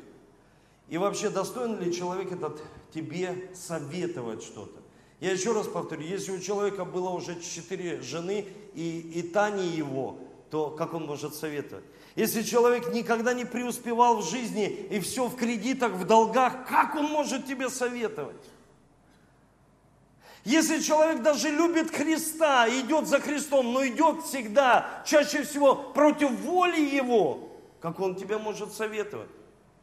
И 0.89 0.97
вообще, 0.97 1.29
достоин 1.29 1.79
ли 1.79 1.93
человек 1.93 2.31
этот 2.31 2.61
тебе 2.93 3.49
советовать 3.53 4.41
что-то? 4.41 4.81
Я 5.19 5.31
еще 5.31 5.51
раз 5.51 5.67
повторю, 5.67 6.03
если 6.03 6.31
у 6.31 6.39
человека 6.39 6.85
было 6.85 7.09
уже 7.09 7.39
четыре 7.41 8.01
жены 8.01 8.45
и, 8.73 8.99
и 8.99 9.21
та 9.23 9.49
не 9.49 9.67
его, 9.67 10.19
то 10.49 10.69
как 10.69 10.93
он 10.93 11.05
может 11.05 11.35
советовать? 11.35 11.83
Если 12.15 12.41
человек 12.41 12.93
никогда 12.93 13.33
не 13.33 13.43
преуспевал 13.43 14.21
в 14.21 14.29
жизни 14.29 14.67
и 14.67 14.99
все 14.99 15.27
в 15.27 15.35
кредитах, 15.35 15.93
в 15.93 16.05
долгах, 16.05 16.67
как 16.67 16.95
он 16.95 17.05
может 17.05 17.45
тебе 17.45 17.69
советовать? 17.69 18.35
Если 20.45 20.79
человек 20.79 21.23
даже 21.23 21.49
любит 21.49 21.91
Христа, 21.91 22.69
идет 22.69 23.07
за 23.07 23.19
Христом, 23.19 23.73
но 23.73 23.85
идет 23.85 24.23
всегда, 24.23 25.03
чаще 25.05 25.43
всего 25.43 25.75
против 25.75 26.31
воли 26.39 26.79
Его, 26.79 27.49
как 27.81 27.99
он 27.99 28.15
тебе 28.15 28.37
может 28.37 28.71
советовать? 28.71 29.29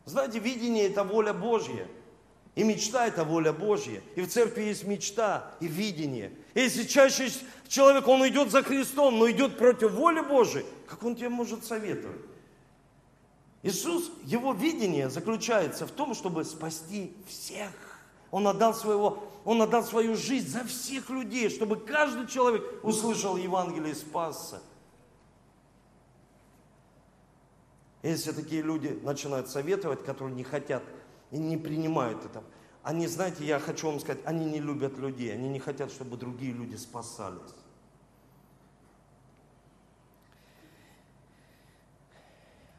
Знаете, 0.04 0.38
видение– 0.38 0.86
это 0.88 1.02
воля 1.04 1.32
Божья. 1.32 1.88
И 2.54 2.62
мечта– 2.62 3.06
это 3.08 3.24
воля 3.24 3.52
Божья. 3.52 4.02
И 4.16 4.20
в 4.20 4.28
церкви 4.28 4.64
есть 4.64 4.84
мечта 4.84 5.52
и 5.60 5.66
видение. 5.66 6.32
И 6.54 6.60
если 6.60 6.84
чаще 6.84 7.30
человек, 7.68 8.06
он 8.06 8.26
идет 8.28 8.50
за 8.50 8.62
Христом, 8.62 9.18
но 9.18 9.30
идет 9.30 9.58
против 9.58 9.92
воли 9.92 10.20
Божьей, 10.20 10.64
как 10.86 11.02
он 11.02 11.16
тебе 11.16 11.30
может 11.30 11.64
советовать? 11.64 12.20
Иисус, 13.62 14.10
его 14.24 14.52
видение 14.52 15.08
заключается 15.08 15.86
в 15.86 15.90
том, 15.90 16.14
чтобы 16.14 16.44
спасти 16.44 17.14
всех. 17.26 17.70
Он 18.30 18.46
отдал, 18.46 18.74
своего, 18.74 19.24
он 19.44 19.62
отдал 19.62 19.82
свою 19.82 20.16
жизнь 20.16 20.48
за 20.48 20.64
всех 20.64 21.08
людей, 21.08 21.48
чтобы 21.48 21.76
каждый 21.76 22.26
человек 22.26 22.62
услышал 22.82 23.36
Евангелие 23.36 23.92
и 23.92 23.94
спасся. 23.94 24.60
Если 28.04 28.32
такие 28.32 28.60
люди 28.60 28.98
начинают 29.02 29.48
советовать, 29.48 30.04
которые 30.04 30.36
не 30.36 30.44
хотят 30.44 30.82
и 31.30 31.38
не 31.38 31.56
принимают 31.56 32.22
это, 32.22 32.44
они, 32.82 33.06
знаете, 33.06 33.46
я 33.46 33.58
хочу 33.58 33.86
вам 33.86 33.98
сказать, 33.98 34.20
они 34.26 34.44
не 34.44 34.60
любят 34.60 34.98
людей, 34.98 35.32
они 35.32 35.48
не 35.48 35.58
хотят, 35.58 35.90
чтобы 35.90 36.18
другие 36.18 36.52
люди 36.52 36.76
спасались. 36.76 37.40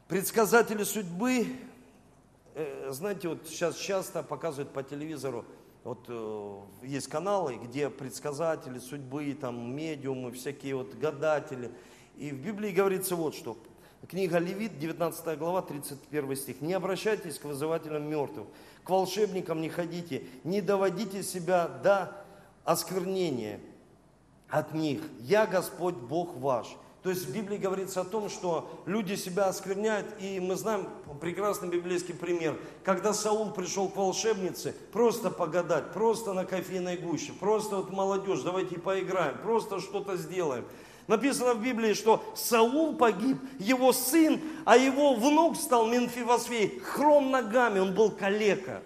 Предсказатели 0.07 0.83
судьбы, 0.83 1.47
э, 2.53 2.91
знаете, 2.91 3.29
вот 3.29 3.47
сейчас 3.47 3.77
часто 3.77 4.21
показывают 4.21 4.71
по 4.73 4.83
телевизору, 4.83 5.43
вот 5.83 6.05
э, 6.07 6.59
есть 6.83 7.07
каналы, 7.07 7.55
где 7.55 7.89
предсказатели 7.89 8.77
судьбы, 8.77 9.33
там 9.33 9.75
медиумы, 9.75 10.31
всякие 10.33 10.75
вот 10.75 10.93
гадатели. 10.93 11.71
И 12.15 12.29
в 12.29 12.45
Библии 12.45 12.69
говорится 12.69 13.15
вот 13.15 13.33
что. 13.33 13.57
Книга 14.07 14.37
Левит, 14.37 14.77
19 14.77 15.37
глава, 15.39 15.61
31 15.61 16.35
стих. 16.35 16.61
«Не 16.61 16.73
обращайтесь 16.73 17.39
к 17.39 17.45
вызывателям 17.45 18.07
мертвых, 18.07 18.47
к 18.83 18.89
волшебникам 18.89 19.61
не 19.61 19.69
ходите, 19.69 20.23
не 20.43 20.61
доводите 20.61 21.23
себя 21.23 21.67
до 21.67 22.15
осквернения 22.65 23.59
от 24.47 24.73
них. 24.73 25.01
Я 25.19 25.47
Господь 25.47 25.95
Бог 25.95 26.35
ваш». 26.35 26.67
То 27.01 27.09
есть 27.09 27.27
в 27.27 27.33
Библии 27.33 27.57
говорится 27.57 28.01
о 28.01 28.03
том, 28.03 28.29
что 28.29 28.81
люди 28.87 29.15
себя 29.15 29.45
оскверняют, 29.45 30.07
и 30.19 30.39
мы 30.39 30.55
знаем 30.55 30.87
прекрасный 31.21 31.69
библейский 31.69 32.15
пример, 32.15 32.59
когда 32.83 33.13
Саул 33.13 33.51
пришел 33.51 33.89
к 33.89 33.95
волшебнице, 33.95 34.75
просто 34.91 35.29
погадать, 35.29 35.93
просто 35.93 36.33
на 36.33 36.45
кофейной 36.45 36.97
гуще, 36.97 37.31
просто 37.33 37.77
вот 37.77 37.91
молодежь, 37.91 38.41
давайте 38.41 38.79
поиграем, 38.79 39.37
просто 39.37 39.79
что-то 39.79 40.17
сделаем. 40.17 40.65
Написано 41.07 41.53
в 41.53 41.61
Библии, 41.61 41.93
что 41.93 42.23
Саул 42.35 42.95
погиб, 42.95 43.37
его 43.59 43.93
сын, 43.93 44.41
а 44.65 44.75
его 44.75 45.13
внук 45.13 45.55
стал 45.55 45.87
Менфивосфей, 45.87 46.79
хром 46.79 47.29
ногами, 47.29 47.79
он 47.79 47.93
был 47.93 48.09
калека. 48.09 48.81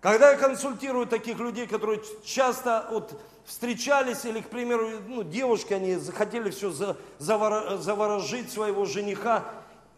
Когда 0.00 0.30
я 0.30 0.36
консультирую 0.36 1.06
таких 1.06 1.38
людей, 1.38 1.66
которые 1.66 2.00
часто 2.24 2.86
вот 2.90 3.20
встречались, 3.44 4.24
или, 4.24 4.40
к 4.40 4.48
примеру, 4.48 4.90
ну, 5.06 5.22
девушки, 5.22 5.72
они 5.72 5.96
захотели 5.96 6.50
все 6.50 6.96
заворожить 7.18 8.52
своего 8.52 8.84
жениха. 8.84 9.44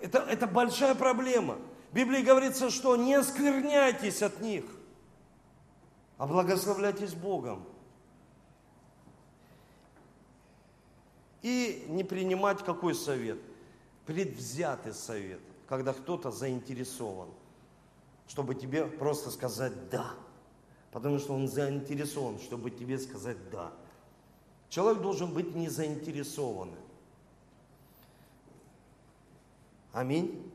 Это, 0.00 0.18
это 0.18 0.46
большая 0.46 0.94
проблема. 0.94 1.56
В 1.90 1.94
Библии 1.94 2.22
говорится, 2.22 2.70
что 2.70 2.96
не 2.96 3.14
оскверняйтесь 3.14 4.22
от 4.22 4.40
них, 4.40 4.64
а 6.16 6.26
благословляйтесь 6.26 7.14
Богом. 7.14 7.64
И 11.42 11.86
не 11.88 12.04
принимать 12.04 12.64
какой 12.64 12.94
совет? 12.94 13.38
Предвзятый 14.06 14.92
совет, 14.92 15.40
когда 15.68 15.92
кто-то 15.92 16.30
заинтересован, 16.30 17.28
чтобы 18.28 18.54
тебе 18.54 18.86
просто 18.86 19.30
сказать 19.30 19.90
«да». 19.90 20.14
Потому 20.92 21.18
что 21.18 21.34
он 21.34 21.48
заинтересован, 21.48 22.40
чтобы 22.40 22.70
тебе 22.70 22.98
сказать 22.98 23.38
«да». 23.50 23.72
Человек 24.68 25.02
должен 25.02 25.32
быть 25.32 25.54
не 25.54 25.68
заинтересованным. 25.68 26.78
Аминь. 29.92 30.52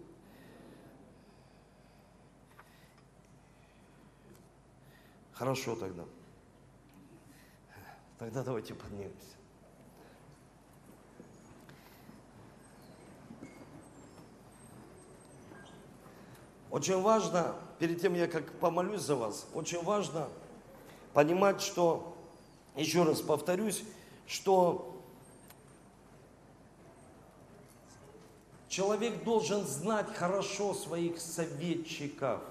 Хорошо 5.34 5.76
тогда. 5.76 6.06
Тогда 8.18 8.44
давайте 8.44 8.74
поднимемся. 8.74 9.35
Очень 16.72 17.02
важно 17.02 17.56
перед 17.80 18.02
тем, 18.02 18.14
я 18.14 18.28
как 18.28 18.52
помолюсь 18.60 19.02
за 19.02 19.16
вас, 19.16 19.48
очень 19.54 19.82
важно 19.84 20.28
понимать, 21.14 21.62
что, 21.62 22.16
еще 22.76 23.04
раз 23.04 23.22
повторюсь, 23.22 23.84
что 24.28 25.02
человек 28.68 29.24
должен 29.24 29.66
знать 29.66 30.14
хорошо 30.14 30.74
своих 30.74 31.20
советчиков. 31.22 32.42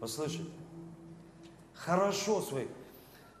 Вы 0.00 0.08
слышите? 0.08 0.50
Хорошо 1.74 2.42
своих. 2.42 2.68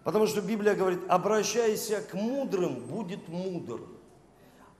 Потому 0.04 0.26
что 0.26 0.40
Библия 0.40 0.74
говорит, 0.74 1.00
обращайся 1.08 2.00
к 2.00 2.14
мудрым, 2.14 2.76
будет 2.86 3.28
мудр. 3.28 3.80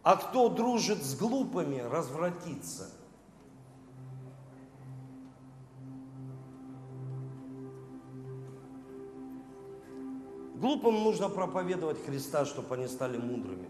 А 0.02 0.16
кто 0.16 0.48
дружит 0.48 1.02
с 1.02 1.16
глупыми, 1.16 1.80
развратится. 1.80 2.90
Глупым 10.58 11.04
нужно 11.04 11.28
проповедовать 11.28 12.04
Христа, 12.04 12.44
чтобы 12.44 12.74
они 12.74 12.88
стали 12.88 13.16
мудрыми. 13.16 13.68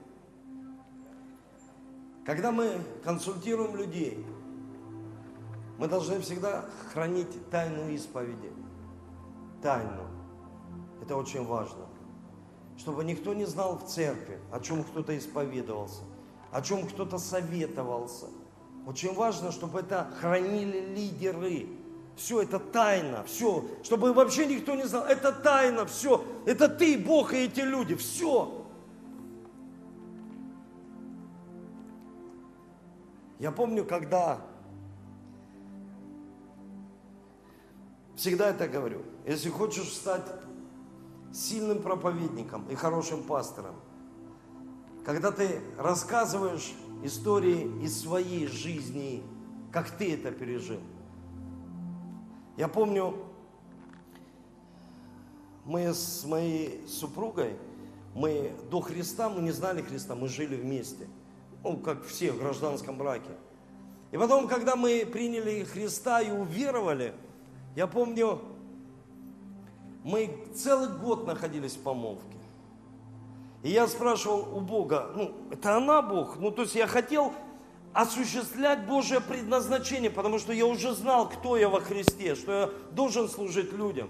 Когда 2.25 2.51
мы 2.51 2.81
консультируем 3.05 3.77
людей, 3.77 4.25
мы 5.77 5.87
должны 5.87 6.19
всегда 6.21 6.65
хранить 6.91 7.51
тайну 7.51 7.91
исповеди. 7.91 8.51
Тайну. 9.63 10.07
Это 11.03 11.15
очень 11.17 11.45
важно. 11.45 11.85
Чтобы 12.79 13.05
никто 13.05 13.35
не 13.35 13.45
знал 13.45 13.77
в 13.77 13.87
церкви, 13.87 14.39
о 14.51 14.59
чем 14.61 14.83
кто-то 14.83 15.17
исповедовался, 15.19 16.03
о 16.53 16.63
чем 16.63 16.87
кто-то 16.87 17.19
советовался. 17.19 18.29
Очень 18.87 19.15
важно, 19.15 19.53
чтобы 19.53 19.81
это 19.81 20.11
хранили 20.21 20.95
лидеры, 20.95 21.69
все 22.19 22.43
это 22.43 22.59
тайна, 22.59 23.23
все, 23.25 23.65
чтобы 23.85 24.13
вообще 24.13 24.47
никто 24.47 24.75
не 24.75 24.85
знал, 24.85 25.05
это 25.05 25.33
тайна, 25.33 25.87
все, 25.87 26.25
это 26.47 26.69
ты, 26.69 26.99
Бог 26.99 27.33
и 27.33 27.45
эти 27.45 27.61
люди, 27.61 27.95
все. 27.95 28.67
Я 33.39 33.53
помню, 33.53 33.85
когда, 33.85 34.41
всегда 38.17 38.51
это 38.51 38.67
говорю, 38.67 39.03
если 39.25 39.49
хочешь 39.49 39.93
стать 39.93 40.27
сильным 41.33 41.83
проповедником 41.83 42.67
и 42.69 42.75
хорошим 42.75 43.23
пастором, 43.23 43.77
когда 45.05 45.31
ты 45.31 45.61
рассказываешь 45.79 46.75
истории 47.05 47.81
из 47.81 48.03
своей 48.03 48.49
жизни, 48.49 49.23
как 49.71 49.89
ты 49.93 50.15
это 50.15 50.33
пережил– 50.33 50.81
я 52.59 52.67
помню, 52.67 53.15
мы 55.65 55.95
с 55.95 56.25
моей 56.25 56.85
супругой, 56.89 57.57
мы 58.17 58.53
до 58.69 58.81
Христа, 58.81 59.29
мы 59.29 59.43
не 59.43 59.53
знали 59.53 59.81
Христа, 59.81 60.17
мы 60.17 60.27
жили 60.27 60.57
вместе. 60.57 61.07
Ну, 61.63 61.77
как 61.77 62.05
все 62.05 62.33
в 62.33 62.39
гражданском 62.39 62.99
браке. 62.99 63.31
И 64.11 64.17
потом, 64.17 64.49
когда 64.49 64.75
мы 64.75 65.07
приняли 65.07 65.63
Христа 65.63 66.21
и 66.21 66.33
уверовали, 66.33 67.15
я 67.77 67.87
помню, 67.87 68.41
мы 70.03 70.37
целый 70.53 70.89
год 70.99 71.29
находились 71.29 71.77
в 71.77 71.81
помолвке. 71.81 72.39
И 73.63 73.71
я 73.71 73.87
спрашивал 73.87 74.57
у 74.57 74.61
Бога, 74.61 75.11
ну, 75.15 75.33
это 75.53 75.77
она 75.77 76.03
Бог? 76.03 76.39
Ну, 76.41 76.51
то 76.51 76.63
есть 76.63 76.75
я 76.75 76.89
хотел 76.89 77.33
осуществлять 77.99 78.87
Божье 78.87 79.21
предназначение, 79.21 80.09
потому 80.09 80.39
что 80.39 80.53
я 80.53 80.67
уже 80.67 80.95
знал, 80.95 81.29
кто 81.29 81.57
я 81.57 81.69
во 81.69 81.81
Христе, 81.81 82.37
что 82.37 82.53
я 82.53 82.71
должен 82.93 83.29
служить 83.29 83.73
людям. 83.73 84.09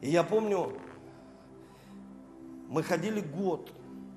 И 0.00 0.10
я 0.10 0.22
помню, 0.22 0.78
мы 2.68 2.84
ходили 2.84 3.20
год, 3.20 3.72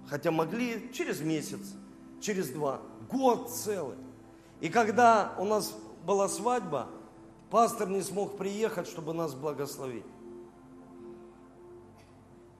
хотя 0.08 0.30
могли 0.30 0.92
через 0.94 1.22
месяц, 1.22 1.74
через 2.22 2.50
два, 2.50 2.80
год 3.10 3.50
целый. 3.50 3.98
И 4.60 4.70
когда 4.70 5.34
у 5.40 5.46
нас 5.46 5.76
была 6.06 6.30
свадьба, 6.30 6.88
пастор 7.50 7.90
не 7.90 8.04
смог 8.04 8.38
приехать, 8.38 8.86
чтобы 8.86 9.16
нас 9.16 9.34
благословить. 9.34 10.06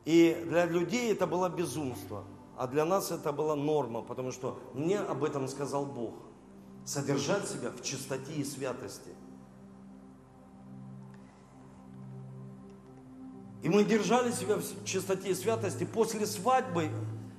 И 0.04 0.36
для 0.48 0.66
людей 0.66 1.12
это 1.12 1.28
было 1.28 1.48
безумство. 1.48 2.26
А 2.62 2.68
для 2.68 2.86
нас 2.86 3.10
это 3.10 3.32
была 3.32 3.56
норма, 3.56 4.04
потому 4.04 4.32
что 4.32 4.60
мне 4.76 5.00
об 5.00 5.24
этом 5.24 5.48
сказал 5.48 5.84
Бог. 5.84 6.14
Содержать 6.86 7.50
себя 7.50 7.72
в 7.72 7.82
чистоте 7.82 8.34
и 8.34 8.44
святости. 8.44 9.10
И 13.64 13.70
мы 13.70 13.84
держали 13.84 14.30
себя 14.32 14.58
в 14.58 14.86
чистоте 14.86 15.32
и 15.32 15.34
святости. 15.34 15.86
После 15.86 16.28
свадьбы 16.28 16.92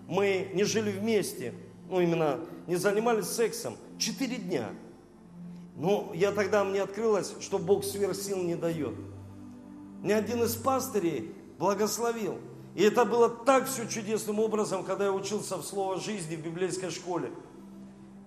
мы 0.08 0.50
не 0.54 0.64
жили 0.64 0.90
вместе, 0.90 1.54
ну 1.88 2.00
именно 2.00 2.40
не 2.66 2.74
занимались 2.74 3.26
сексом. 3.26 3.76
Четыре 3.98 4.38
дня. 4.38 4.70
Но 5.76 6.10
я 6.16 6.32
тогда, 6.32 6.64
мне 6.64 6.82
открылось, 6.82 7.32
что 7.38 7.60
Бог 7.60 7.84
сверх 7.84 8.16
сил 8.16 8.38
не 8.38 8.56
дает. 8.56 8.96
Ни 10.02 10.10
один 10.10 10.42
из 10.42 10.56
пастырей 10.56 11.32
благословил– 11.60 12.38
и 12.74 12.82
это 12.82 13.04
было 13.04 13.28
так 13.28 13.66
все 13.66 13.86
чудесным 13.86 14.40
образом, 14.40 14.84
когда 14.84 15.04
я 15.04 15.12
учился 15.12 15.56
в 15.56 15.64
Слово 15.64 16.00
жизни 16.00 16.36
в 16.36 16.42
библейской 16.42 16.90
школе. 16.90 17.30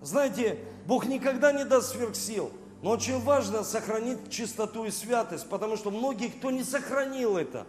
Знаете, 0.02 0.60
Бог 0.86 1.08
никогда 1.08 1.52
не 1.52 1.66
даст 1.66 1.94
сверхсил, 1.94 2.52
но 2.84 2.92
очень 2.92 3.20
важно 3.22 3.64
сохранить 3.64 4.30
чистоту 4.30 4.86
и 4.86 4.92
святость, 4.92 5.50
потому 5.50 5.78
что 5.78 5.90
многие, 5.90 6.28
кто 6.28 6.52
не 6.52 6.64
сохранил 6.64 7.38
это, 7.38 7.66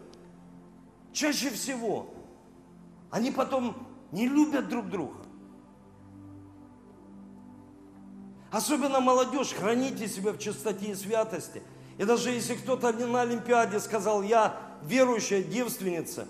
чаще 1.14 1.48
всего, 1.48 2.08
они 3.10 3.30
потом 3.30 3.74
не 4.12 4.28
любят 4.28 4.68
друг 4.68 4.90
друга. 4.90 5.16
Особенно 8.50 9.00
молодежь, 9.00 9.52
храните 9.52 10.08
себя 10.08 10.32
в 10.32 10.38
чистоте 10.38 10.90
и 10.90 10.94
святости. 10.94 11.62
И 11.96 12.04
даже 12.04 12.30
если 12.30 12.54
кто-то 12.54 12.92
на 12.92 13.22
Олимпиаде 13.22 13.80
сказал, 13.80 14.22
я 14.22 14.56
верующая 14.82 15.42
девственница, 15.42 16.26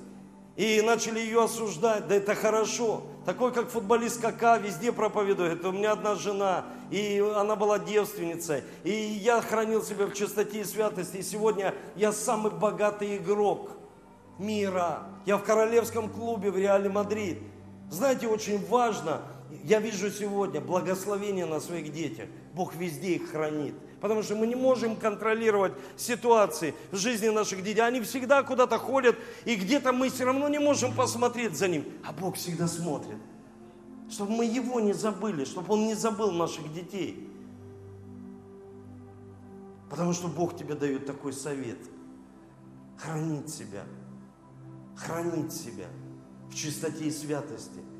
и 0.56 0.80
начали 0.80 1.20
ее 1.20 1.44
осуждать, 1.44 2.08
да 2.08 2.14
это 2.14 2.34
хорошо. 2.34 3.02
Такой, 3.26 3.52
как 3.52 3.68
футболист 3.70 4.20
Кака, 4.20 4.56
везде 4.56 4.90
проповедует. 4.90 5.64
У 5.64 5.72
меня 5.72 5.92
одна 5.92 6.14
жена, 6.14 6.64
и 6.90 7.22
она 7.34 7.56
была 7.56 7.78
девственницей. 7.78 8.62
И 8.82 8.90
я 8.90 9.42
хранил 9.42 9.82
себя 9.82 10.06
в 10.06 10.14
чистоте 10.14 10.60
и 10.60 10.64
святости. 10.64 11.18
И 11.18 11.22
сегодня 11.22 11.74
я 11.94 12.12
самый 12.12 12.52
богатый 12.52 13.18
игрок 13.18 13.70
мира. 14.38 15.02
Я 15.26 15.36
в 15.36 15.44
королевском 15.44 16.08
клубе 16.08 16.50
в 16.50 16.56
Реале 16.56 16.88
Мадрид. 16.88 17.38
Знаете, 17.90 18.26
очень 18.26 18.64
важно, 18.66 19.22
я 19.64 19.78
вижу 19.80 20.10
сегодня 20.10 20.60
благословение 20.60 21.46
на 21.46 21.60
своих 21.60 21.92
детях. 21.92 22.26
Бог 22.54 22.74
везде 22.74 23.16
их 23.16 23.30
хранит. 23.30 23.74
Потому 24.00 24.22
что 24.22 24.36
мы 24.36 24.46
не 24.46 24.54
можем 24.54 24.96
контролировать 24.96 25.72
ситуации 25.96 26.74
в 26.90 26.96
жизни 26.96 27.28
наших 27.28 27.62
детей. 27.62 27.80
Они 27.80 28.00
всегда 28.00 28.42
куда-то 28.42 28.78
ходят, 28.78 29.16
и 29.44 29.56
где-то 29.56 29.92
мы 29.92 30.10
все 30.10 30.24
равно 30.24 30.48
не 30.48 30.58
можем 30.58 30.94
посмотреть 30.94 31.56
за 31.56 31.68
ним. 31.68 31.84
А 32.04 32.12
Бог 32.12 32.36
всегда 32.36 32.66
смотрит. 32.68 33.16
Чтобы 34.10 34.32
мы 34.32 34.44
Его 34.44 34.80
не 34.80 34.92
забыли, 34.92 35.44
чтобы 35.44 35.74
Он 35.74 35.86
не 35.86 35.94
забыл 35.94 36.30
наших 36.30 36.72
детей. 36.72 37.28
Потому 39.88 40.12
что 40.12 40.28
Бог 40.28 40.56
тебе 40.56 40.74
дает 40.74 41.06
такой 41.06 41.32
совет. 41.32 41.78
Хранить 42.98 43.48
себя. 43.48 43.84
Хранить 44.96 45.52
себя 45.52 45.86
в 46.50 46.54
чистоте 46.54 47.06
и 47.06 47.10
святости– 47.10 47.80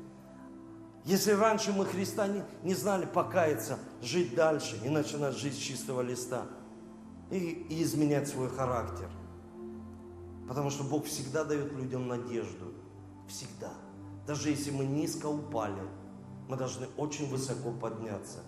если 1.07 1.31
раньше 1.31 1.73
мы 1.73 1.85
Христа 1.85 2.27
не, 2.27 2.43
не 2.61 2.75
знали 2.75 3.05
покаяться, 3.05 3.79
жить 4.01 4.35
дальше 4.35 4.79
и 4.83 4.89
начинать 4.89 5.35
жить 5.35 5.55
с 5.55 5.57
чистого 5.57 6.01
листа 6.01 6.45
и, 7.31 7.37
и 7.37 7.81
изменять 7.81 8.27
свой 8.27 8.49
характер. 8.49 9.09
Потому 10.47 10.69
что 10.69 10.83
Бог 10.83 11.05
всегда 11.05 11.43
дает 11.43 11.73
людям 11.73 12.07
надежду. 12.07 12.73
Всегда. 13.27 13.71
Даже 14.27 14.49
если 14.49 14.69
мы 14.69 14.85
низко 14.85 15.25
упали, 15.25 15.81
мы 16.47 16.57
должны 16.57 16.87
очень 16.97 17.27
высоко 17.29 17.71
подняться– 17.71 18.43